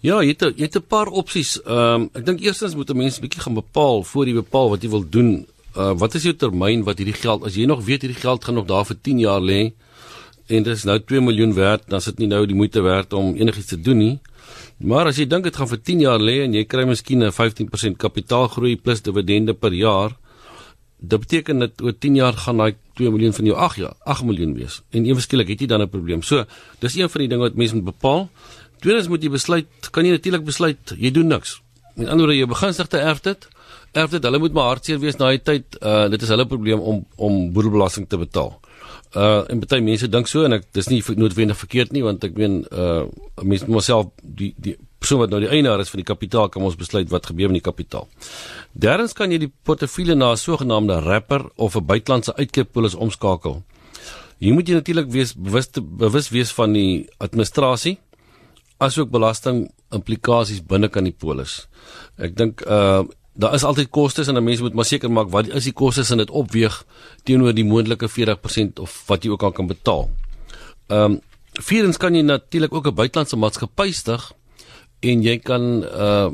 Ja, 0.00 0.20
jy 0.22 0.30
het 0.30 0.54
jy 0.54 0.66
het 0.68 0.76
'n 0.76 0.86
paar 0.86 1.08
opsies. 1.08 1.58
Ehm 1.62 2.02
um, 2.02 2.10
ek 2.14 2.24
dink 2.26 2.40
eerstens 2.40 2.74
moet 2.74 2.90
'n 2.90 2.96
mens 2.96 3.18
bietjie 3.18 3.40
gaan 3.40 3.54
bepaal 3.54 4.04
voor 4.04 4.26
jy 4.26 4.34
bepaal 4.34 4.68
wat 4.70 4.82
jy 4.82 4.88
wil 4.88 5.04
doen. 5.08 5.46
Uh 5.76 5.92
wat 5.98 6.14
is 6.14 6.22
jou 6.22 6.34
termyn 6.34 6.84
wat 6.84 6.98
hierdie 6.98 7.20
geld 7.20 7.44
as 7.44 7.54
jy 7.54 7.66
nog 7.66 7.84
weet 7.84 8.02
hierdie 8.02 8.20
geld 8.20 8.44
gaan 8.44 8.54
nog 8.54 8.66
daar 8.66 8.84
vir 8.84 8.96
10 9.02 9.18
jaar 9.18 9.40
lê 9.40 9.72
en 10.46 10.62
dit 10.62 10.76
is 10.76 10.84
nou 10.84 10.98
2 11.00 11.20
miljoen 11.20 11.54
werd, 11.54 11.82
dan 11.88 11.98
is 11.98 12.04
dit 12.04 12.18
nie 12.18 12.26
nou 12.28 12.46
die 12.46 12.54
moeite 12.54 12.80
werd 12.80 13.12
om 13.12 13.34
enigiets 13.34 13.66
te 13.66 13.80
doen 13.80 13.98
nie. 13.98 14.18
Maar 14.78 15.06
as 15.06 15.16
jy 15.16 15.26
dink 15.26 15.44
dit 15.44 15.56
gaan 15.56 15.68
vir 15.68 15.80
10 15.82 16.00
jaar 16.00 16.20
lê 16.20 16.44
en 16.44 16.54
jy 16.54 16.64
kry 16.64 16.84
miskien 16.84 17.22
'n 17.22 17.32
15% 17.32 17.96
kapitaalgroei 17.96 18.76
plus 18.76 19.02
dividende 19.02 19.54
per 19.54 19.72
jaar, 19.72 20.16
dit 20.98 21.20
beteken 21.20 21.58
dat 21.58 21.82
oor 21.82 21.92
10 21.98 22.14
jaar 22.14 22.32
gaan 22.32 22.56
daai 22.56 22.74
2 22.94 23.10
miljoen 23.10 23.32
van 23.32 23.44
jou 23.44 23.56
8 23.56 23.76
jaar, 23.76 23.94
8 24.04 24.24
miljoen 24.24 24.54
wees. 24.54 24.82
En 24.90 25.04
eweskielik 25.04 25.48
het 25.48 25.60
jy 25.60 25.66
dan 25.66 25.82
'n 25.82 25.88
probleem. 25.88 26.22
So, 26.22 26.44
dis 26.78 26.96
een 26.96 27.10
van 27.10 27.20
die 27.20 27.28
dinge 27.28 27.42
wat 27.42 27.54
mense 27.54 27.74
moet 27.74 27.84
bepaal. 27.84 28.28
Tweedens 28.80 29.08
moet 29.08 29.22
jy 29.22 29.30
besluit, 29.30 29.90
kan 29.90 30.06
jy 30.06 30.14
natuurlik 30.14 30.44
besluit 30.44 30.94
jy 30.96 31.10
doen 31.14 31.26
niks. 31.26 31.58
Met 31.98 32.08
ander 32.08 32.26
woorde 32.26 32.38
jy 32.38 32.46
begunstigde 32.46 33.00
erf 33.02 33.20
dit. 33.24 33.48
Erf 33.92 34.10
dit, 34.10 34.22
hulle 34.22 34.38
moet 34.38 34.54
maar 34.54 34.72
hartseer 34.74 35.00
wees 35.02 35.18
na 35.18 35.32
die 35.34 35.42
tyd. 35.42 35.78
Uh 35.82 36.06
dit 36.12 36.22
is 36.22 36.30
hulle 36.30 36.46
probleem 36.46 36.80
om 36.80 37.04
om 37.16 37.38
boedelbelasting 37.52 38.06
te 38.08 38.20
betaal. 38.20 38.52
Uh 39.16 39.42
en 39.50 39.62
baie 39.64 39.82
mense 39.82 40.08
dink 40.12 40.28
so 40.30 40.44
en 40.44 40.58
ek 40.58 40.68
dis 40.76 40.90
nie 40.92 41.00
noodwendig 41.16 41.58
verkeerd 41.58 41.94
nie 41.96 42.04
want 42.04 42.24
ek 42.28 42.36
meen 42.38 42.60
uh 42.70 43.06
mense 43.42 43.66
moet 43.66 43.80
myself 43.80 44.12
die 44.22 44.52
die 44.56 44.76
persoon 44.98 45.22
wat 45.22 45.32
nou 45.32 45.40
die 45.40 45.50
eienaar 45.50 45.80
is 45.80 45.90
van 45.90 46.02
die 46.02 46.06
kapitaal 46.06 46.50
kan 46.52 46.62
ons 46.66 46.76
besluit 46.78 47.10
wat 47.10 47.26
gebeur 47.30 47.50
met 47.50 47.62
die 47.62 47.66
kapitaal. 47.70 48.06
Derdens 48.72 49.14
kan 49.16 49.32
jy 49.32 49.38
die 49.46 49.52
portefeulje 49.64 50.14
na 50.14 50.32
'n 50.32 50.36
sogenaamde 50.36 51.00
wrapper 51.02 51.48
of 51.56 51.76
'n 51.76 51.86
buitelandse 51.86 52.36
uitkeerpolis 52.36 52.94
omskakel. 52.94 53.62
Hier 54.38 54.54
moet 54.54 54.68
jy 54.68 54.74
natuurlik 54.74 55.10
wees 55.10 55.34
bewus 55.34 55.70
bewus 55.74 56.28
wees 56.30 56.52
van 56.52 56.72
die 56.72 57.08
administrasie 57.18 57.98
asook 58.78 59.10
belasting 59.10 59.66
implikasies 59.94 60.62
binne 60.62 60.88
kan 60.88 61.06
die 61.06 61.14
polis. 61.14 61.66
Ek 62.18 62.36
dink 62.36 62.64
uh 62.66 63.04
daar 63.38 63.54
is 63.54 63.62
altyd 63.62 63.90
kostes 63.94 64.26
en 64.26 64.34
'n 64.34 64.44
mens 64.44 64.60
moet 64.60 64.74
maar 64.74 64.84
seker 64.84 65.10
maak 65.10 65.28
wat 65.30 65.46
is 65.54 65.64
die 65.64 65.72
kostes 65.72 66.10
en 66.10 66.18
dit 66.18 66.30
opweeg 66.30 66.84
teenoor 67.22 67.54
die 67.54 67.64
moontlike 67.64 68.08
40% 68.08 68.80
of 68.82 69.04
wat 69.06 69.22
jy 69.22 69.30
ook 69.30 69.42
al 69.42 69.52
kan 69.52 69.66
betaal. 69.66 70.10
Ehm 70.88 71.04
um, 71.04 71.20
vierens 71.52 71.96
kan 71.96 72.14
jy 72.14 72.22
natuurlik 72.22 72.74
ook 72.74 72.86
'n 72.86 72.94
buitelandse 72.94 73.36
maatskappy 73.36 73.92
stig 73.92 74.32
en 75.00 75.22
jy 75.22 75.38
kan 75.38 75.84
uh 75.84 76.30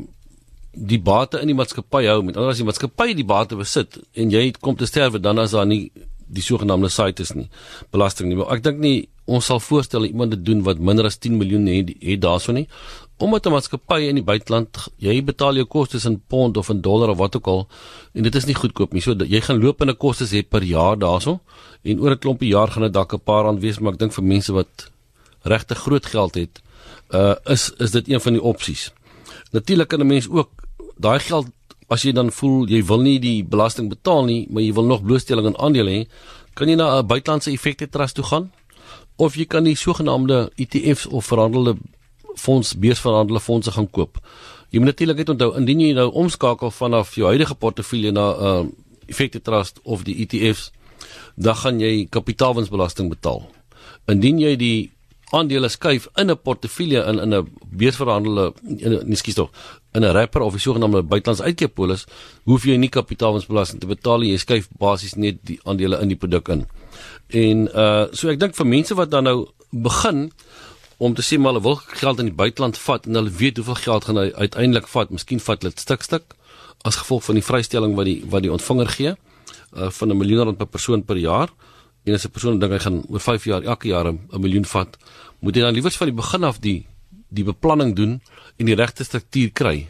die 0.75 0.99
bate 0.99 1.41
in 1.41 1.47
die 1.47 1.55
maatskappy 1.55 2.07
hou 2.07 2.23
met 2.23 2.37
anders 2.37 2.53
as 2.53 2.63
die 2.63 2.67
maatskappy 2.67 3.15
die 3.15 3.25
bate 3.25 3.57
besit 3.57 3.99
en 4.13 4.31
jy 4.31 4.51
kom 4.61 4.77
te 4.77 4.87
sterwe 4.87 5.21
dan 5.21 5.39
as 5.39 5.51
daar 5.51 5.67
nie 5.67 5.93
die 6.27 6.43
sogenaamde 6.43 6.89
sites 6.89 7.35
nie 7.35 7.49
belasting 7.91 8.29
nie. 8.29 8.37
Maar 8.37 8.57
ek 8.57 8.63
dink 8.63 8.79
nie 8.79 9.09
ons 9.27 9.45
sal 9.45 9.61
voorstel 9.61 10.05
iemand 10.05 10.31
dit 10.31 10.45
doen 10.45 10.63
wat 10.63 10.79
minder 10.79 11.05
as 11.05 11.19
10 11.19 11.37
miljoen 11.37 11.67
het, 11.67 11.95
het 12.01 12.21
daarso 12.21 12.53
nie 12.53 12.69
omdat 13.17 13.47
'n 13.47 13.51
maatskappy 13.51 14.01
in 14.09 14.15
die 14.15 14.25
buiteland 14.25 14.89
jy 14.97 15.25
betaal 15.25 15.55
jou 15.55 15.65
kostes 15.65 16.05
in 16.05 16.23
pond 16.27 16.57
of 16.57 16.69
in 16.69 16.81
dollar 16.81 17.09
of 17.09 17.19
wat 17.19 17.37
ook 17.37 17.47
al 17.47 17.69
en 18.13 18.23
dit 18.23 18.35
is 18.35 18.45
nie 18.45 18.55
goedkoop 18.55 18.93
nie. 18.93 19.01
So 19.01 19.13
jy 19.13 19.41
gaan 19.41 19.63
lopende 19.63 19.95
kostes 19.95 20.33
hê 20.33 20.43
per 20.49 20.63
jaar 20.63 20.99
daarso 20.99 21.41
en 21.83 22.01
oor 22.01 22.11
'n 22.11 22.19
klompie 22.19 22.49
jaar 22.49 22.69
gaan 22.69 22.83
dit 22.83 22.93
dalk 22.93 23.15
'n 23.15 23.21
paar 23.21 23.45
rand 23.45 23.61
wees, 23.61 23.79
maar 23.79 23.93
ek 23.93 23.99
dink 23.99 24.13
vir 24.13 24.25
mense 24.25 24.53
wat 24.53 24.91
regte 25.43 25.75
groot 25.75 26.07
geld 26.07 26.35
het, 26.35 26.63
uh 27.13 27.35
is 27.47 27.73
is 27.79 27.91
dit 27.91 28.09
een 28.09 28.21
van 28.21 28.33
die 28.33 28.43
opsies. 28.43 28.93
Natuurlik 29.53 29.89
kan 29.89 30.01
'n 30.01 30.07
mens 30.07 30.29
ook 30.29 30.51
daai 30.99 31.21
geld 31.21 31.47
as 31.89 32.03
jy 32.03 32.13
dan 32.13 32.31
voel 32.31 32.67
jy 32.67 32.85
wil 32.85 33.01
nie 33.01 33.21
die 33.21 33.45
belasting 33.45 33.89
betaal 33.89 34.25
nie, 34.25 34.47
maar 34.51 34.63
jy 34.63 34.73
wil 34.73 34.85
nog 34.85 35.03
blootstelling 35.03 35.47
aan 35.47 35.59
aandele 35.59 35.91
hê, 35.91 36.09
kan 36.55 36.69
jy 36.69 36.75
na 36.75 36.99
'n 36.99 37.07
buitelandse 37.07 37.51
effekte 37.51 37.89
trust 37.89 38.15
toe 38.15 38.25
gaan 38.25 38.51
of 39.17 39.37
jy 39.37 39.47
kan 39.47 39.65
die 39.65 39.77
sogenaamde 39.77 40.51
ETF's 40.57 41.07
of 41.07 41.27
verhandelde 41.27 41.77
fonds 42.35 42.75
beursverhandelde 42.79 43.41
fondse 43.41 43.71
gaan 43.71 43.91
koop. 43.91 44.19
Jy 44.71 44.79
moet 44.79 44.91
natuurlik 44.95 45.17
net 45.23 45.29
onthou 45.29 45.53
indien 45.59 45.81
jy 45.81 45.93
nou 45.95 46.09
omskakel 46.11 46.71
vanaf 46.75 47.15
jou 47.15 47.29
huidige 47.31 47.55
portefeulje 47.55 48.11
na 48.13 48.27
'n 48.33 48.67
uh, 48.67 48.71
effekte 49.07 49.41
trust 49.41 49.81
of 49.83 50.03
die 50.03 50.17
ETF's, 50.25 50.73
dan 51.37 51.55
gaan 51.55 51.81
jy 51.81 52.07
kapitaalwinsbelasting 52.11 53.09
betaal. 53.09 53.47
Indien 54.07 54.39
jy 54.39 54.57
die 54.57 54.91
aandele 55.31 55.69
skuif 55.69 56.09
in 56.17 56.31
'n 56.31 56.39
portefeulje 56.43 57.05
in 57.05 57.19
in 57.19 57.35
'n 57.35 57.49
beursverhandelde 57.71 58.53
nie 59.05 59.17
skiet 59.17 59.35
tog 59.35 59.51
in 59.95 60.05
'n 60.05 60.13
wrapper 60.13 60.43
of 60.43 60.55
'n 60.55 60.59
sogenaamde 60.59 61.03
buitelandse 61.03 61.45
uitkeerpolis, 61.45 62.07
hoef 62.45 62.65
jy 62.65 62.77
nie 62.77 62.89
kapitaalwinsbelasting 62.89 63.81
te 63.81 63.87
betaal 63.87 64.19
nie. 64.19 64.31
Jy 64.31 64.39
skuif 64.39 64.69
basies 64.79 65.15
net 65.15 65.37
die 65.43 65.61
aandele 65.65 66.01
in 66.01 66.09
die 66.09 66.17
produk 66.17 66.49
in. 66.49 66.67
En 67.29 67.69
uh 67.69 68.07
so 68.13 68.29
ek 68.29 68.41
dink 68.41 68.57
vir 68.57 68.67
mense 68.67 68.95
wat 68.95 69.11
dan 69.11 69.25
nou 69.25 69.49
begin 69.71 70.31
om 70.99 71.15
te 71.15 71.23
sê 71.23 71.39
maar 71.39 71.53
hulle 71.53 71.65
wil 71.65 71.77
geld 71.77 72.23
in 72.23 72.31
die 72.31 72.39
buiteland 72.39 72.79
vat 72.79 73.07
en 73.07 73.19
hulle 73.19 73.31
weet 73.31 73.57
hoeveel 73.57 73.81
geld 73.83 74.05
gaan 74.05 74.21
hy 74.23 74.31
uiteindelik 74.33 74.87
vat, 74.89 75.11
miskien 75.11 75.43
vat 75.43 75.63
hulle 75.63 75.75
dit 75.75 75.81
stuk 75.81 76.03
stuk 76.07 76.37
as 76.85 77.01
gevolg 77.01 77.25
van 77.25 77.41
die 77.41 77.45
vrystelling 77.45 77.97
wat 77.99 78.07
die 78.07 78.21
wat 78.31 78.45
die 78.45 78.53
ontvanger 78.53 78.91
gee 78.97 79.15
uh 79.75 79.91
van 79.91 80.11
'n 80.11 80.17
miljoen 80.17 80.45
rand 80.45 80.59
per 80.59 80.67
persoon 80.67 81.03
per 81.03 81.17
jaar. 81.17 81.49
En 82.05 82.15
as 82.15 82.25
'n 82.25 82.31
persoon 82.31 82.59
dink 82.59 82.73
hy 82.73 82.79
gaan 82.79 83.05
oor 83.09 83.21
5 83.21 83.45
jaar 83.45 83.63
elke 83.63 83.89
jaar 83.89 84.13
'n 84.13 84.21
miljoen 84.41 84.65
vat, 84.65 84.97
moet 85.41 85.55
jy 85.57 85.63
dan 85.63 85.75
liewers 85.75 85.97
van 85.97 86.07
die 86.07 86.17
begin 86.17 86.45
af 86.45 86.61
die 86.61 86.87
die 87.29 87.45
beplanning 87.45 87.97
doen 87.97 88.21
en 88.59 88.67
die 88.67 88.75
regte 88.75 89.05
struktuur 89.05 89.51
kry 89.53 89.89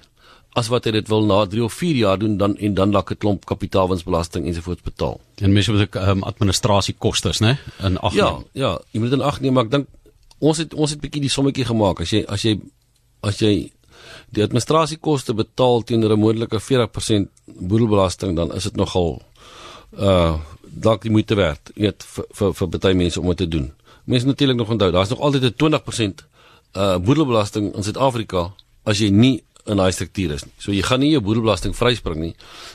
as 0.55 0.71
wat 0.71 0.87
hy 0.87 0.95
dit 0.95 1.09
wil 1.11 1.25
na 1.27 1.41
3 1.51 1.65
of 1.67 1.75
4 1.75 1.97
jaar 1.99 2.19
doen 2.19 2.37
dan 2.39 2.57
en 2.57 2.75
dan 2.75 2.91
dalk 2.95 3.11
'n 3.11 3.19
klomp 3.19 3.45
kapitaalwinsbelasting 3.45 4.47
ensovoorts 4.47 4.83
betaal. 4.83 5.21
En 5.43 5.53
mense 5.53 5.73
moet 5.73 5.81
ook 5.81 5.95
um, 5.95 6.23
administrasiekoste, 6.23 7.33
né, 7.41 7.59
in 7.83 7.99
ag 7.99 8.15
ja, 8.15 8.31
neem. 8.31 8.45
Ja, 8.53 8.69
ja, 8.69 8.81
jy 8.91 9.01
moet 9.01 9.11
dit 9.11 9.19
in 9.19 9.25
ag 9.25 9.41
neem, 9.41 9.53
maar 9.53 9.65
ek 9.65 9.71
dink 9.71 9.87
ons 10.39 10.59
het 10.59 10.75
ons 10.75 10.91
het 10.91 11.01
bietjie 11.01 11.21
die 11.21 11.31
sommetjie 11.31 11.65
gemaak. 11.65 12.01
As 12.01 12.11
jy 12.11 12.25
as 12.29 12.43
jy 12.43 12.61
as 13.21 13.41
jy 13.41 13.73
die 14.35 14.43
administrasiekoste 14.43 15.35
betaal 15.35 15.83
teenoor 15.83 16.13
'n 16.13 16.21
moontlike 16.21 16.61
40% 16.61 17.29
boedelbelasting, 17.47 18.37
dan 18.37 18.55
is 18.55 18.63
dit 18.63 18.77
nogal 18.77 19.23
uh 19.99 20.39
dalk 20.77 21.03
die 21.03 21.11
moeite 21.11 21.35
werd, 21.35 21.71
weet 21.75 22.03
vir 22.03 22.25
vir 22.35 22.55
vir 22.55 22.69
baie 22.69 22.95
mense 22.95 23.21
om 23.21 23.27
dit 23.27 23.37
te 23.37 23.49
doen. 23.49 23.73
Mense 24.05 24.27
natuurlik 24.27 24.57
nog 24.57 24.71
onthou, 24.71 24.91
daar's 24.91 25.09
nog 25.09 25.21
altyd 25.21 25.43
'n 25.43 25.55
20% 25.57 26.25
uh 26.77 26.99
boedelbelasting 26.99 27.75
in 27.75 27.83
Suid-Afrika 27.83 28.53
as 28.85 28.99
jy 28.99 29.11
nie 29.11 29.43
in 29.65 29.81
daai 29.81 29.93
struktuur 29.97 30.35
is 30.35 30.45
nie. 30.45 30.53
So 30.61 30.73
jy 30.75 30.83
gaan 30.85 31.01
nie 31.01 31.11
jou 31.15 31.23
boedelbelasting 31.25 31.73
vryspring 31.77 32.19
nie, 32.21 32.33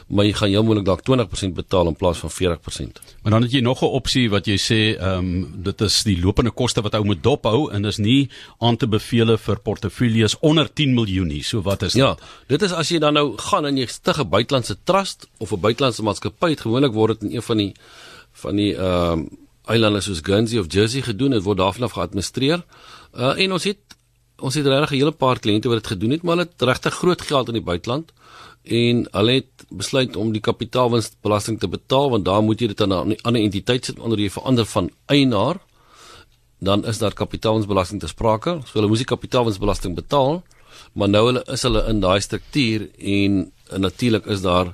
maar 0.10 0.26
jy 0.26 0.34
gaan 0.40 0.50
heel 0.50 0.66
moontlik 0.66 0.88
dalk 0.88 1.04
20% 1.06 1.54
betaal 1.58 1.92
in 1.92 1.98
plaas 1.98 2.22
van 2.24 2.34
40%. 2.34 3.02
Maar 3.22 3.36
dan 3.36 3.46
het 3.46 3.54
jy 3.54 3.62
nog 3.62 3.84
'n 3.84 3.94
opsie 4.00 4.30
wat 4.30 4.48
jy 4.48 4.58
sê, 4.58 4.98
ehm 4.98 5.20
um, 5.20 5.64
dit 5.64 5.82
is 5.82 6.04
die 6.04 6.18
lopende 6.22 6.52
koste 6.52 6.82
wat 6.82 6.96
ou 6.96 7.04
moet 7.04 7.24
dophou 7.24 7.72
en 7.72 7.86
is 7.86 7.98
nie 7.98 8.30
aan 8.60 8.78
te 8.78 8.88
beveel 8.88 9.38
vir 9.38 9.60
portefeuilles 9.60 10.40
onder 10.40 10.74
10 10.74 10.94
miljoen 10.94 11.28
nie. 11.28 11.44
So 11.44 11.62
wat 11.62 11.84
is 11.84 11.94
Ja, 11.94 12.18
dit 12.48 12.62
is 12.62 12.72
as 12.72 12.90
jy 12.90 13.00
dan 13.00 13.14
nou 13.14 13.38
gaan 13.38 13.66
en 13.66 13.78
jy 13.78 13.86
stig 13.86 14.18
'n 14.20 14.30
buitelandse 14.30 14.78
trust 14.84 15.28
of 15.38 15.52
'n 15.52 15.60
buitelandse 15.60 16.04
maatskappy, 16.04 16.56
gewoonlik 16.56 16.94
word 16.94 17.20
dit 17.20 17.30
in 17.30 17.36
een 17.36 17.44
van 17.44 17.58
die 17.58 17.74
van 18.34 18.56
die 18.56 18.76
ehm 18.76 19.12
um, 19.12 19.30
eilande 19.66 20.02
soos 20.02 20.22
Guernsey 20.24 20.60
of 20.60 20.66
Jersey 20.70 21.02
gedoen, 21.02 21.32
dit 21.32 21.44
word 21.44 21.58
daarvan 21.58 21.84
af 21.84 21.92
geadministreer. 21.92 22.64
Uh 23.14 23.34
en 23.38 23.52
ons 23.52 23.64
het 23.64 23.78
ons 24.40 24.56
het 24.56 24.66
regtig 24.66 24.92
'n 24.92 25.02
hele 25.02 25.12
paar 25.12 25.40
kliënte 25.40 25.70
wat 25.70 25.82
dit 25.82 25.92
gedoen 25.94 26.12
het, 26.12 26.24
maar 26.24 26.38
hulle 26.38 26.48
het 26.50 26.62
regtig 26.62 26.94
groot 26.94 27.22
geld 27.22 27.48
in 27.48 27.54
die 27.54 27.70
buiteland 27.72 28.12
en 28.64 29.08
hulle 29.12 29.32
het 29.32 29.66
besluit 29.70 30.16
om 30.16 30.32
die 30.32 30.42
kapitaalwinsbelasting 30.42 31.60
te 31.60 31.68
betaal 31.68 32.10
want 32.10 32.26
daar 32.26 32.44
moet 32.44 32.60
jy 32.60 32.68
dit 32.68 32.82
aan 32.82 32.90
'n 32.90 33.18
ander 33.22 33.42
entiteit 33.42 33.86
sit 33.86 34.00
onder 34.00 34.20
jy 34.20 34.30
verander 34.30 34.66
van 34.66 34.90
eienaar 35.06 35.60
dan 36.60 36.86
is 36.86 36.98
daar 36.98 37.14
kapitaalwinsbelasting 37.14 38.00
te 38.00 38.08
sprake. 38.08 38.60
So 38.66 38.80
hulle 38.80 38.88
moes 38.92 39.04
die 39.04 39.08
kapitaalwinsbelasting 39.08 39.96
betaal, 39.96 40.42
maar 40.94 41.10
nou 41.10 41.26
hulle 41.30 41.44
is 41.48 41.64
hulle 41.64 41.86
in 41.88 42.02
daai 42.04 42.20
struktuur 42.22 42.90
en, 42.98 43.42
en 43.70 43.82
natuurlik 43.88 44.26
is 44.26 44.44
daar 44.46 44.74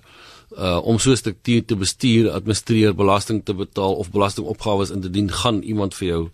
uh 0.55 0.79
om 0.88 1.00
so 1.00 1.12
'n 1.12 1.17
struktuur 1.17 1.65
te 1.65 1.75
bestuur, 1.75 2.31
administreer, 2.31 2.95
belasting 2.95 3.45
te 3.45 3.53
betaal 3.53 3.95
of 3.95 4.12
belastingopgawes 4.12 4.89
in 4.89 5.01
te 5.01 5.10
dien, 5.10 5.31
gaan 5.31 5.62
iemand 5.62 5.95
vir 5.95 6.07
jou 6.07 6.29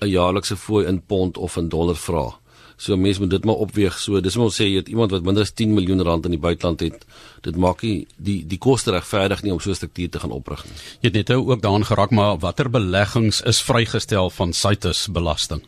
'n 0.00 0.08
jaarlikse 0.08 0.56
fooi 0.56 0.86
in 0.86 1.02
pond 1.02 1.36
of 1.36 1.56
in 1.56 1.68
dollar 1.68 1.96
vra. 1.96 2.38
So 2.84 2.96
mense 3.00 3.22
moet 3.22 3.32
dit 3.32 3.44
maar 3.48 3.62
opweeg. 3.64 3.96
So 3.98 4.20
dis 4.20 4.36
moet 4.36 4.50
ons 4.50 4.56
sê 4.60 4.66
jy 4.68 4.82
het 4.82 4.90
iemand 4.92 5.14
wat 5.14 5.24
minder 5.24 5.46
as 5.46 5.54
10 5.56 5.72
miljoen 5.72 6.02
rand 6.04 6.26
in 6.28 6.34
die 6.36 6.40
buiteland 6.40 6.84
het. 6.84 7.06
Dit 7.46 7.56
maak 7.56 7.82
nie 7.86 8.04
die 8.16 8.42
die 8.48 8.60
koste 8.60 8.92
regverdig 8.92 9.42
nie 9.42 9.52
om 9.54 9.60
so 9.60 9.70
'n 9.70 9.80
struktuur 9.80 10.10
te 10.10 10.20
gaan 10.20 10.36
oprig 10.36 10.64
nie. 10.64 10.74
Jy 11.00 11.08
het 11.08 11.14
net 11.14 11.28
nou 11.28 11.40
ook 11.48 11.62
daaraan 11.62 11.86
geraak 11.86 12.10
maar 12.10 12.38
watter 12.38 12.70
beleggings 12.70 13.40
is 13.42 13.62
vrygestel 13.62 14.30
van 14.30 14.52
CITES 14.52 15.08
belasting? 15.08 15.62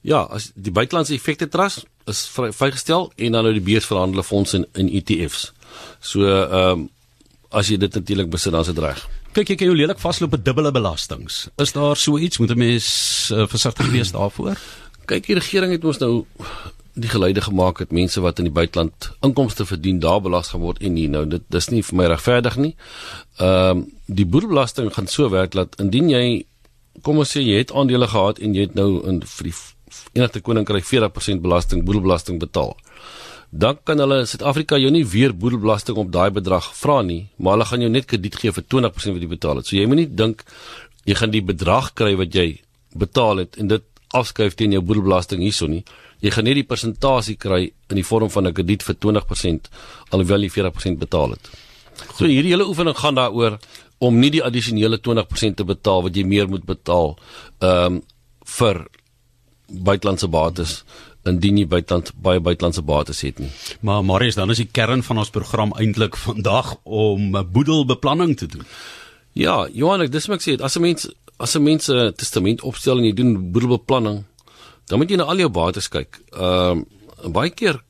Ja, 0.00 0.22
as 0.22 0.52
die 0.54 0.72
buitelandse 0.72 1.14
effekte 1.14 1.48
trust 1.48 1.84
is 2.06 2.26
vry, 2.26 2.52
vrygestel 2.52 3.12
en 3.16 3.32
dan 3.32 3.44
nou 3.44 3.52
die 3.52 3.64
beursverhandelde 3.72 4.24
fondse 4.24 4.56
in, 4.56 4.66
in 4.72 4.88
ETF's. 4.88 5.52
So 6.00 6.24
ehm 6.24 6.70
um, 6.70 6.90
as 7.50 7.68
jy 7.68 7.78
dit 7.80 7.94
natuurlik 7.94 8.28
besit 8.30 8.52
dan 8.52 8.60
is 8.60 8.66
dit 8.66 8.78
reg. 8.78 9.08
Kyk 9.32 9.48
jy 9.48 9.56
kan 9.56 9.70
jou 9.70 9.76
lelik 9.76 10.00
vasloop 10.00 10.34
met 10.36 10.44
dubbele 10.44 10.72
belastings. 10.72 11.48
Is 11.56 11.72
daar 11.72 11.96
so 11.96 12.18
iets 12.18 12.38
moet 12.38 12.50
'n 12.50 12.58
mens 12.58 13.30
uh, 13.32 13.46
versigtig 13.46 13.90
wees 13.90 14.12
daarvoor? 14.12 14.58
Kyk 15.08 15.30
die 15.30 15.38
regering 15.38 15.72
het 15.74 15.86
ons 15.88 16.00
nou 16.02 16.12
die 16.98 17.10
geleide 17.10 17.42
gemaak 17.44 17.78
het 17.82 17.94
mense 17.94 18.20
wat 18.20 18.40
in 18.42 18.48
die 18.48 18.54
buiteland 18.54 19.10
inkomste 19.26 19.66
verdien 19.68 20.00
daar 20.02 20.20
belas 20.24 20.50
gaan 20.52 20.64
word 20.64 20.82
en 20.82 20.96
nie 20.98 21.06
nou 21.10 21.24
dit 21.30 21.44
dis 21.54 21.70
nie 21.70 21.82
vir 21.86 21.98
my 22.00 22.10
regverdig 22.14 22.58
nie. 22.58 22.74
Ehm 23.38 23.78
um, 23.78 23.86
die 24.08 24.24
boedelbelasting 24.24 24.88
gaan 24.96 25.06
so 25.12 25.28
werk 25.28 25.52
dat 25.52 25.74
indien 25.84 26.06
jy 26.08 26.22
kom 27.04 27.18
ons 27.22 27.34
sê 27.36 27.42
jy 27.44 27.58
het 27.60 27.74
aandele 27.76 28.08
gehad 28.08 28.38
en 28.40 28.54
jy 28.56 28.64
het 28.66 28.74
nou 28.78 29.02
in 29.10 29.20
vir 29.20 29.50
die 29.50 29.56
Verenigde 29.88 30.40
Koninkryk 30.44 30.84
40% 30.84 31.42
belasting 31.44 31.84
boedelbelasting 31.84 32.38
betaal. 32.40 32.74
Dan 33.50 33.78
kan 33.84 34.00
hulle 34.02 34.24
Suid-Afrika 34.28 34.76
jou 34.80 34.90
nie 34.92 35.04
weer 35.08 35.32
boedelbelasting 35.32 35.96
op 35.96 36.10
daai 36.12 36.30
bedrag 36.30 36.66
vra 36.76 37.02
nie, 37.02 37.28
maar 37.36 37.56
hulle 37.56 37.68
gaan 37.70 37.84
jou 37.84 37.90
net 37.92 38.08
krediet 38.08 38.36
gee 38.40 38.52
vir 38.52 38.64
20% 38.64 39.16
wat 39.16 39.24
jy 39.24 39.30
betaal 39.30 39.60
het. 39.60 39.68
So 39.68 39.76
jy 39.76 39.86
moenie 39.88 40.08
dink 40.08 40.44
jy 41.08 41.16
gaan 41.20 41.32
die 41.32 41.44
bedrag 41.44 41.92
kry 41.96 42.14
wat 42.20 42.34
jy 42.34 42.48
betaal 42.96 43.44
het 43.44 43.60
en 43.60 43.68
dit 43.72 43.84
afskryf 44.16 44.54
teen 44.54 44.72
jou 44.72 44.82
boedelbelasting 44.82 45.42
hierso 45.42 45.66
nie. 45.66 45.84
Jy 46.20 46.30
gaan 46.34 46.44
net 46.44 46.58
die 46.58 46.66
persentasie 46.66 47.36
kry 47.36 47.72
in 47.90 47.96
die 47.96 48.04
vorm 48.04 48.30
van 48.30 48.46
'n 48.46 48.54
krediet 48.54 48.82
vir 48.82 48.94
20% 48.94 49.68
alhoewel 50.10 50.42
jy 50.42 50.50
40% 50.50 50.98
betaal 50.98 51.30
het. 51.30 51.50
So 52.16 52.24
hierdie 52.24 52.52
hele 52.54 52.66
oefening 52.66 52.96
gaan 52.96 53.14
daaroor 53.14 53.58
om 53.98 54.18
nie 54.18 54.30
die 54.30 54.42
addisionele 54.42 54.98
20% 54.98 55.56
te 55.56 55.64
betaal 55.64 56.02
wat 56.02 56.16
jy 56.16 56.24
meer 56.24 56.48
moet 56.48 56.64
betaal 56.64 57.18
ehm 57.60 57.94
um, 57.94 58.02
vir 58.48 58.86
buitelandse 59.68 60.28
bates 60.28 60.84
indien 61.28 61.58
jy 61.58 61.66
buiteland 61.68 62.12
baie 62.24 62.40
buitelandse 62.40 62.82
bates 62.82 63.20
het 63.20 63.38
nie. 63.42 63.50
Maar 63.84 64.04
Marius, 64.04 64.38
dan 64.38 64.50
is 64.50 64.62
die 64.62 64.70
kern 64.72 65.02
van 65.04 65.18
ons 65.18 65.30
program 65.34 65.74
eintlik 65.76 66.16
vandag 66.16 66.76
om 66.84 67.36
boedelbeplanning 67.52 68.36
te 68.38 68.46
doen. 68.46 68.64
Ja, 69.38 69.66
Johan, 69.72 70.06
dis 70.10 70.26
wat 70.30 70.40
ek 70.40 70.46
sê, 70.46 70.56
as 70.62 70.76
'n 70.76 70.82
mens 70.82 71.08
as 71.38 71.54
'n 71.56 71.62
mens 71.62 71.88
'n 71.88 72.12
testament 72.14 72.62
opstel 72.62 72.98
en 72.98 73.04
jy 73.04 73.14
doen 73.14 73.50
boedelbeplanning, 73.52 74.24
dan 74.86 74.98
moet 74.98 75.10
jy 75.10 75.16
na 75.16 75.24
al 75.24 75.38
jou 75.38 75.48
bates 75.48 75.88
kyk. 75.88 76.20
Ehm 76.32 76.84
uh, 77.24 77.30
baie 77.30 77.50
keer 77.50 77.82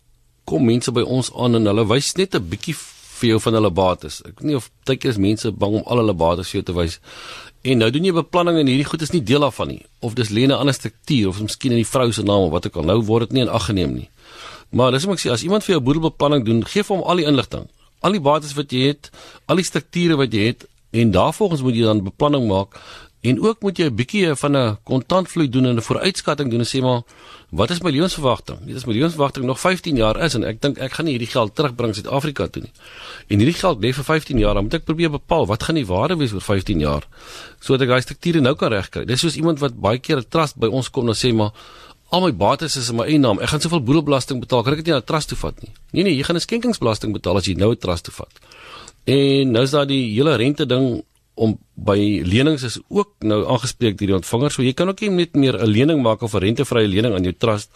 kom 0.45 0.65
mense 0.65 0.93
by 0.93 1.03
ons 1.03 1.31
aan 1.37 1.55
en 1.55 1.67
hulle 1.67 1.87
wys 1.87 2.15
net 2.17 2.35
'n 2.35 2.49
bietjie 2.49 2.75
vir 3.19 3.29
jou 3.29 3.41
van 3.41 3.55
hulle 3.59 3.71
bates. 3.71 4.21
Ek 4.25 4.41
weet 4.41 4.49
nie 4.51 4.57
of 4.57 4.71
baie 4.87 4.97
keer 4.97 5.11
is 5.11 5.19
mense 5.19 5.51
bang 5.53 5.75
om 5.81 5.85
al 5.87 6.03
hulle 6.03 6.15
bates 6.15 6.51
vir 6.51 6.61
jou 6.61 6.67
te 6.71 6.77
wys. 6.77 7.01
En 7.63 7.79
nou 7.79 7.91
doen 7.91 8.05
jy 8.05 8.13
beplanning 8.13 8.61
en 8.61 8.71
hierdie 8.71 8.87
goed 8.87 9.03
is 9.03 9.13
nie 9.13 9.23
deel 9.23 9.41
daarvan 9.41 9.69
nie. 9.69 9.83
Of 10.01 10.15
dis 10.15 10.31
lê 10.31 10.47
'n 10.47 10.53
ander 10.53 10.75
struktuur 10.75 11.29
of 11.29 11.41
miskien 11.41 11.73
in 11.73 11.83
die 11.83 11.93
vrou 11.95 12.13
se 12.13 12.23
naam 12.23 12.47
of 12.47 12.51
wat 12.51 12.67
ook 12.67 12.77
al. 12.77 12.85
Nou 12.85 13.03
word 13.03 13.29
dit 13.29 13.33
nie 13.33 13.43
in 13.43 13.49
ag 13.49 13.67
geneem 13.67 13.95
nie. 13.95 14.09
Maar 14.71 14.93
dis 14.93 15.05
wat 15.05 15.19
ek 15.19 15.21
sê, 15.21 15.31
as 15.33 15.43
iemand 15.43 15.65
vir 15.65 15.75
jou 15.75 15.83
boedelbeplanning 15.85 16.45
doen, 16.45 16.65
gee 16.65 16.83
vir 16.83 16.97
hom 16.97 17.05
al 17.05 17.17
die 17.17 17.27
inligting. 17.27 17.69
Al 18.01 18.13
die 18.13 18.21
bates 18.21 18.55
wat 18.55 18.71
jy 18.71 18.89
het, 18.89 19.11
al 19.47 19.57
die 19.57 19.65
strukture 19.65 20.17
wat 20.17 20.33
jy 20.33 20.47
het 20.53 20.67
en 20.91 21.11
daarvolgens 21.11 21.63
moet 21.63 21.75
jy 21.75 21.85
dan 21.85 22.05
beplanning 22.05 22.47
maak 22.49 22.79
En 23.21 23.41
ook 23.43 23.61
moet 23.61 23.77
jy 23.79 23.85
'n 23.85 23.95
bietjie 23.95 24.35
van 24.35 24.57
'n 24.57 24.79
kontantvloei 24.85 25.49
doen 25.49 25.67
en 25.67 25.77
'n 25.77 25.83
vooruitskatting 25.83 26.51
doen 26.51 26.61
en 26.61 26.67
sê 26.67 26.81
maar 26.81 27.03
wat 27.51 27.71
is 27.71 27.81
my 27.81 27.91
lewensverwagting? 27.91 28.59
Dit 28.67 28.77
is 28.77 28.85
my 28.85 28.93
lewensverwagting 28.93 29.45
nog 29.45 29.61
15 29.61 29.97
jaar 29.97 30.23
is 30.23 30.35
en 30.35 30.45
ek 30.45 30.61
dink 30.61 30.79
ek 30.79 30.93
gaan 30.93 31.05
nie 31.05 31.17
hierdie 31.17 31.33
geld 31.33 31.55
terugbring 31.55 31.95
Suid-Afrika 31.95 32.47
toe 32.47 32.63
nie. 32.63 32.73
En 33.27 33.39
hierdie 33.39 33.59
geld 33.59 33.79
lê 33.83 33.93
vir 33.93 34.05
15 34.05 34.39
jaar, 34.39 34.55
dan 34.55 34.63
moet 34.63 34.75
ek 34.75 34.85
probeer 34.85 35.11
bepaal 35.11 35.47
wat 35.47 35.63
gaan 35.63 35.75
die 35.75 35.87
waarde 35.87 36.17
wees 36.17 36.33
oor 36.33 36.41
15 36.41 36.81
jaar 36.81 37.03
sodat 37.61 37.83
ek 37.83 37.89
daai 37.89 38.01
strukture 38.01 38.41
nou 38.41 38.55
kan 38.55 38.71
regkry. 38.71 39.05
Dis 39.05 39.21
soos 39.21 39.37
iemand 39.37 39.59
wat 39.59 39.81
baie 39.81 39.99
keer 39.99 40.19
'n 40.19 40.29
trust 40.29 40.57
by 40.57 40.67
ons 40.67 40.91
kom 40.91 41.09
en 41.09 41.15
sê 41.15 41.35
maar 41.35 41.53
al 42.11 42.21
my 42.21 42.33
bates 42.33 42.77
is 42.77 42.89
in 42.89 42.97
my 42.97 43.05
eie 43.05 43.19
naam. 43.19 43.41
Ek 43.41 43.49
gaan 43.49 43.61
soveel 43.61 43.83
boedelbelasting 43.83 44.41
betaal, 44.41 44.63
kan 44.63 44.73
ek 44.73 44.85
dit 44.85 44.87
nie 44.87 44.95
na 44.95 45.01
'n 45.01 45.05
trust 45.05 45.29
toe 45.29 45.39
vat 45.39 45.63
nie. 45.63 45.73
Nee 45.93 46.03
nee, 46.03 46.17
jy 46.17 46.23
gaan 46.23 46.37
'n 46.37 46.41
skenkingsbelasting 46.41 47.13
betaal 47.13 47.37
as 47.37 47.47
jy 47.47 47.55
nou 47.55 47.71
'n 47.73 47.77
trust 47.77 48.05
toe 48.05 48.15
vat. 48.15 48.33
En 49.05 49.53
nou 49.53 49.63
is 49.63 49.71
daar 49.71 49.87
die 49.87 50.15
hele 50.15 50.37
rente 50.37 50.67
ding 50.67 51.03
om 51.39 51.55
by 51.79 51.99
lenings 52.27 52.65
is 52.67 52.79
ook 52.89 53.25
nou 53.27 53.45
aangespreek 53.47 53.99
deur 53.99 54.13
die 54.13 54.19
ontvanger. 54.19 54.53
So 54.53 54.67
jy 54.67 54.75
kan 54.77 54.91
ook 54.91 55.01
nie 55.05 55.11
net 55.11 55.37
meer 55.39 55.59
'n 55.59 55.71
lening 55.71 56.03
maak 56.03 56.23
of 56.23 56.35
'n 56.35 56.43
rentevrye 56.43 56.89
lening 56.89 57.15
aan 57.15 57.23
jou 57.23 57.35
trust 57.39 57.71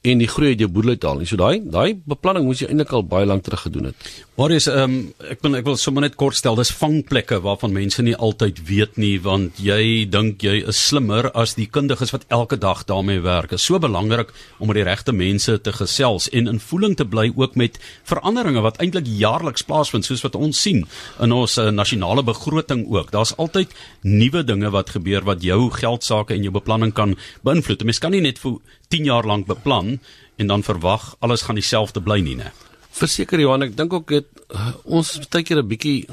en 0.00 0.20
die 0.22 0.28
groei 0.32 0.54
uit 0.54 0.62
jou 0.62 0.68
boedel 0.72 0.94
uithaal 0.96 1.18
nie. 1.20 1.28
So 1.28 1.36
daai 1.36 1.60
daai 1.60 2.00
beplanning 2.08 2.46
moes 2.48 2.62
jy 2.62 2.70
eintlik 2.70 2.92
al 2.96 3.04
baie 3.04 3.26
lank 3.28 3.44
terug 3.44 3.66
gedoen 3.66 3.90
het. 3.90 4.06
Maar 4.40 4.54
is 4.56 4.66
ehm 4.70 4.94
um, 4.94 4.94
ek 5.28 5.42
wil 5.44 5.56
ek 5.58 5.66
wil 5.66 5.76
sommer 5.76 6.06
net 6.06 6.16
kort 6.20 6.38
stel, 6.38 6.56
dis 6.56 6.72
vangplekke 6.72 7.42
waarvan 7.44 7.74
mense 7.76 8.00
nie 8.02 8.16
altyd 8.16 8.62
weet 8.68 8.96
nie 8.96 9.18
want 9.20 9.60
jy 9.60 10.06
dink 10.08 10.40
jy 10.46 10.62
is 10.72 10.80
slimmer 10.80 11.28
as 11.36 11.52
die 11.58 11.68
kundiges 11.68 12.14
wat 12.14 12.24
elke 12.32 12.56
dag 12.56 12.86
daarmee 12.88 13.20
werk. 13.20 13.52
Is 13.52 13.66
so 13.68 13.78
belangrik 13.78 14.32
om 14.58 14.72
met 14.72 14.80
die 14.80 14.86
regte 14.88 15.12
mense 15.12 15.58
te 15.60 15.74
gesels 15.76 16.30
en 16.32 16.48
in 16.48 16.62
voeling 16.70 16.96
te 16.96 17.04
bly 17.04 17.28
ook 17.36 17.60
met 17.60 17.76
veranderinge 18.08 18.64
wat 18.64 18.80
eintlik 18.80 19.04
jaarliks 19.20 19.66
plaasvind 19.68 20.08
soos 20.08 20.24
wat 20.24 20.38
ons 20.38 20.56
sien 20.56 20.86
in 21.20 21.36
ons 21.36 21.58
uh, 21.58 21.68
nasionale 21.68 22.24
begroting 22.24 22.86
ook. 22.88 23.12
Daar's 23.12 23.36
altyd 23.36 23.76
nuwe 24.00 24.44
dinge 24.48 24.72
wat 24.72 24.96
gebeur 24.96 25.28
wat 25.28 25.44
jou 25.44 25.68
geld 25.76 26.04
sake 26.04 26.34
en 26.34 26.48
jou 26.48 26.56
beplanning 26.56 26.96
kan 26.96 27.18
beïnvloed. 27.44 27.84
Mens 27.84 28.00
kan 28.00 28.16
nie 28.16 28.24
net 28.24 28.40
vir 28.40 28.56
10 28.90 29.06
jaar 29.06 29.26
lank 29.26 29.46
beplan 29.46 29.98
en 30.36 30.46
dan 30.46 30.66
verwag 30.66 31.14
alles 31.18 31.46
gaan 31.46 31.58
dieselfde 31.58 32.02
bly 32.02 32.20
nie, 32.24 32.36
né? 32.36 32.50
Verseker 32.90 33.38
Johan, 33.38 33.62
ek 33.68 33.76
dink 33.78 33.92
ook 33.94 34.10
dit 34.10 34.26
uh, 34.50 34.72
ons 34.84 35.12
baie 35.30 35.46
keer 35.46 35.62
'n 35.62 35.70
bietjie 35.70 36.08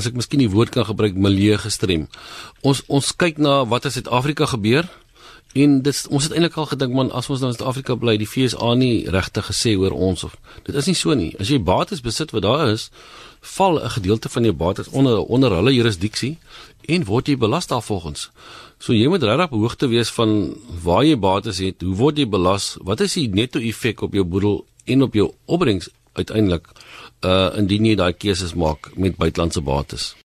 as 0.00 0.08
ek 0.08 0.16
miskien 0.16 0.40
die 0.40 0.50
woord 0.50 0.72
kan 0.72 0.88
gebruik 0.88 1.14
milieu 1.14 1.58
gestrem. 1.60 2.08
Ons 2.64 2.82
ons 2.88 3.12
kyk 3.12 3.38
na 3.38 3.62
wat 3.68 3.84
in 3.84 3.92
Suid-Afrika 3.92 4.48
gebeur 4.48 4.88
en 5.52 5.82
dit 5.84 5.98
ons 6.08 6.24
het 6.24 6.32
eintlik 6.32 6.56
al 6.56 6.70
gedink 6.70 6.94
man 6.96 7.12
as 7.12 7.28
ons 7.28 7.42
nou 7.44 7.50
in 7.52 7.56
Suid-Afrika 7.58 7.98
bly, 8.00 8.16
die 8.16 8.28
FSA 8.28 8.72
nie 8.80 9.04
regtig 9.12 9.50
gesê 9.50 9.76
oor 9.76 9.92
ons 9.92 10.24
of 10.24 10.36
dit 10.64 10.74
is 10.74 10.88
nie 10.88 10.96
so 10.96 11.12
nie. 11.14 11.34
As 11.38 11.52
jy 11.52 11.60
bates 11.60 12.00
besit 12.00 12.32
wat 12.32 12.46
daar 12.46 12.72
is, 12.72 12.88
val 13.42 13.76
'n 13.76 13.90
gedeelte 13.98 14.28
van 14.28 14.44
jou 14.44 14.54
bates 14.54 14.88
onder 14.88 15.20
onder 15.20 15.50
hulle 15.50 15.74
jurisdiksie 15.74 16.38
en 16.88 17.04
word 17.04 17.28
jy 17.28 17.36
belas 17.36 17.66
daarvolgens. 17.66 18.30
So 18.82 18.96
jy 18.96 19.06
moet 19.06 19.22
regtig 19.22 19.52
behoogte 19.52 19.86
wees 19.86 20.10
van 20.10 20.56
waar 20.82 21.04
jy 21.06 21.14
bates 21.14 21.60
het, 21.62 21.84
hoe 21.86 21.94
word 22.00 22.16
jy 22.18 22.26
belas, 22.26 22.72
wat 22.82 23.04
is 23.04 23.14
die 23.14 23.28
netto 23.30 23.62
effek 23.62 24.02
op 24.02 24.16
jou 24.18 24.24
boedel 24.26 24.64
en 24.90 25.06
op 25.06 25.14
jou 25.14 25.28
opbrengs 25.46 25.86
uiteindelik 26.18 26.66
uh 27.22 27.52
indien 27.60 27.86
jy 27.86 27.94
daai 28.00 28.12
keuses 28.18 28.56
maak 28.58 28.90
met 28.98 29.14
buitelandse 29.20 29.62
bates. 29.62 30.12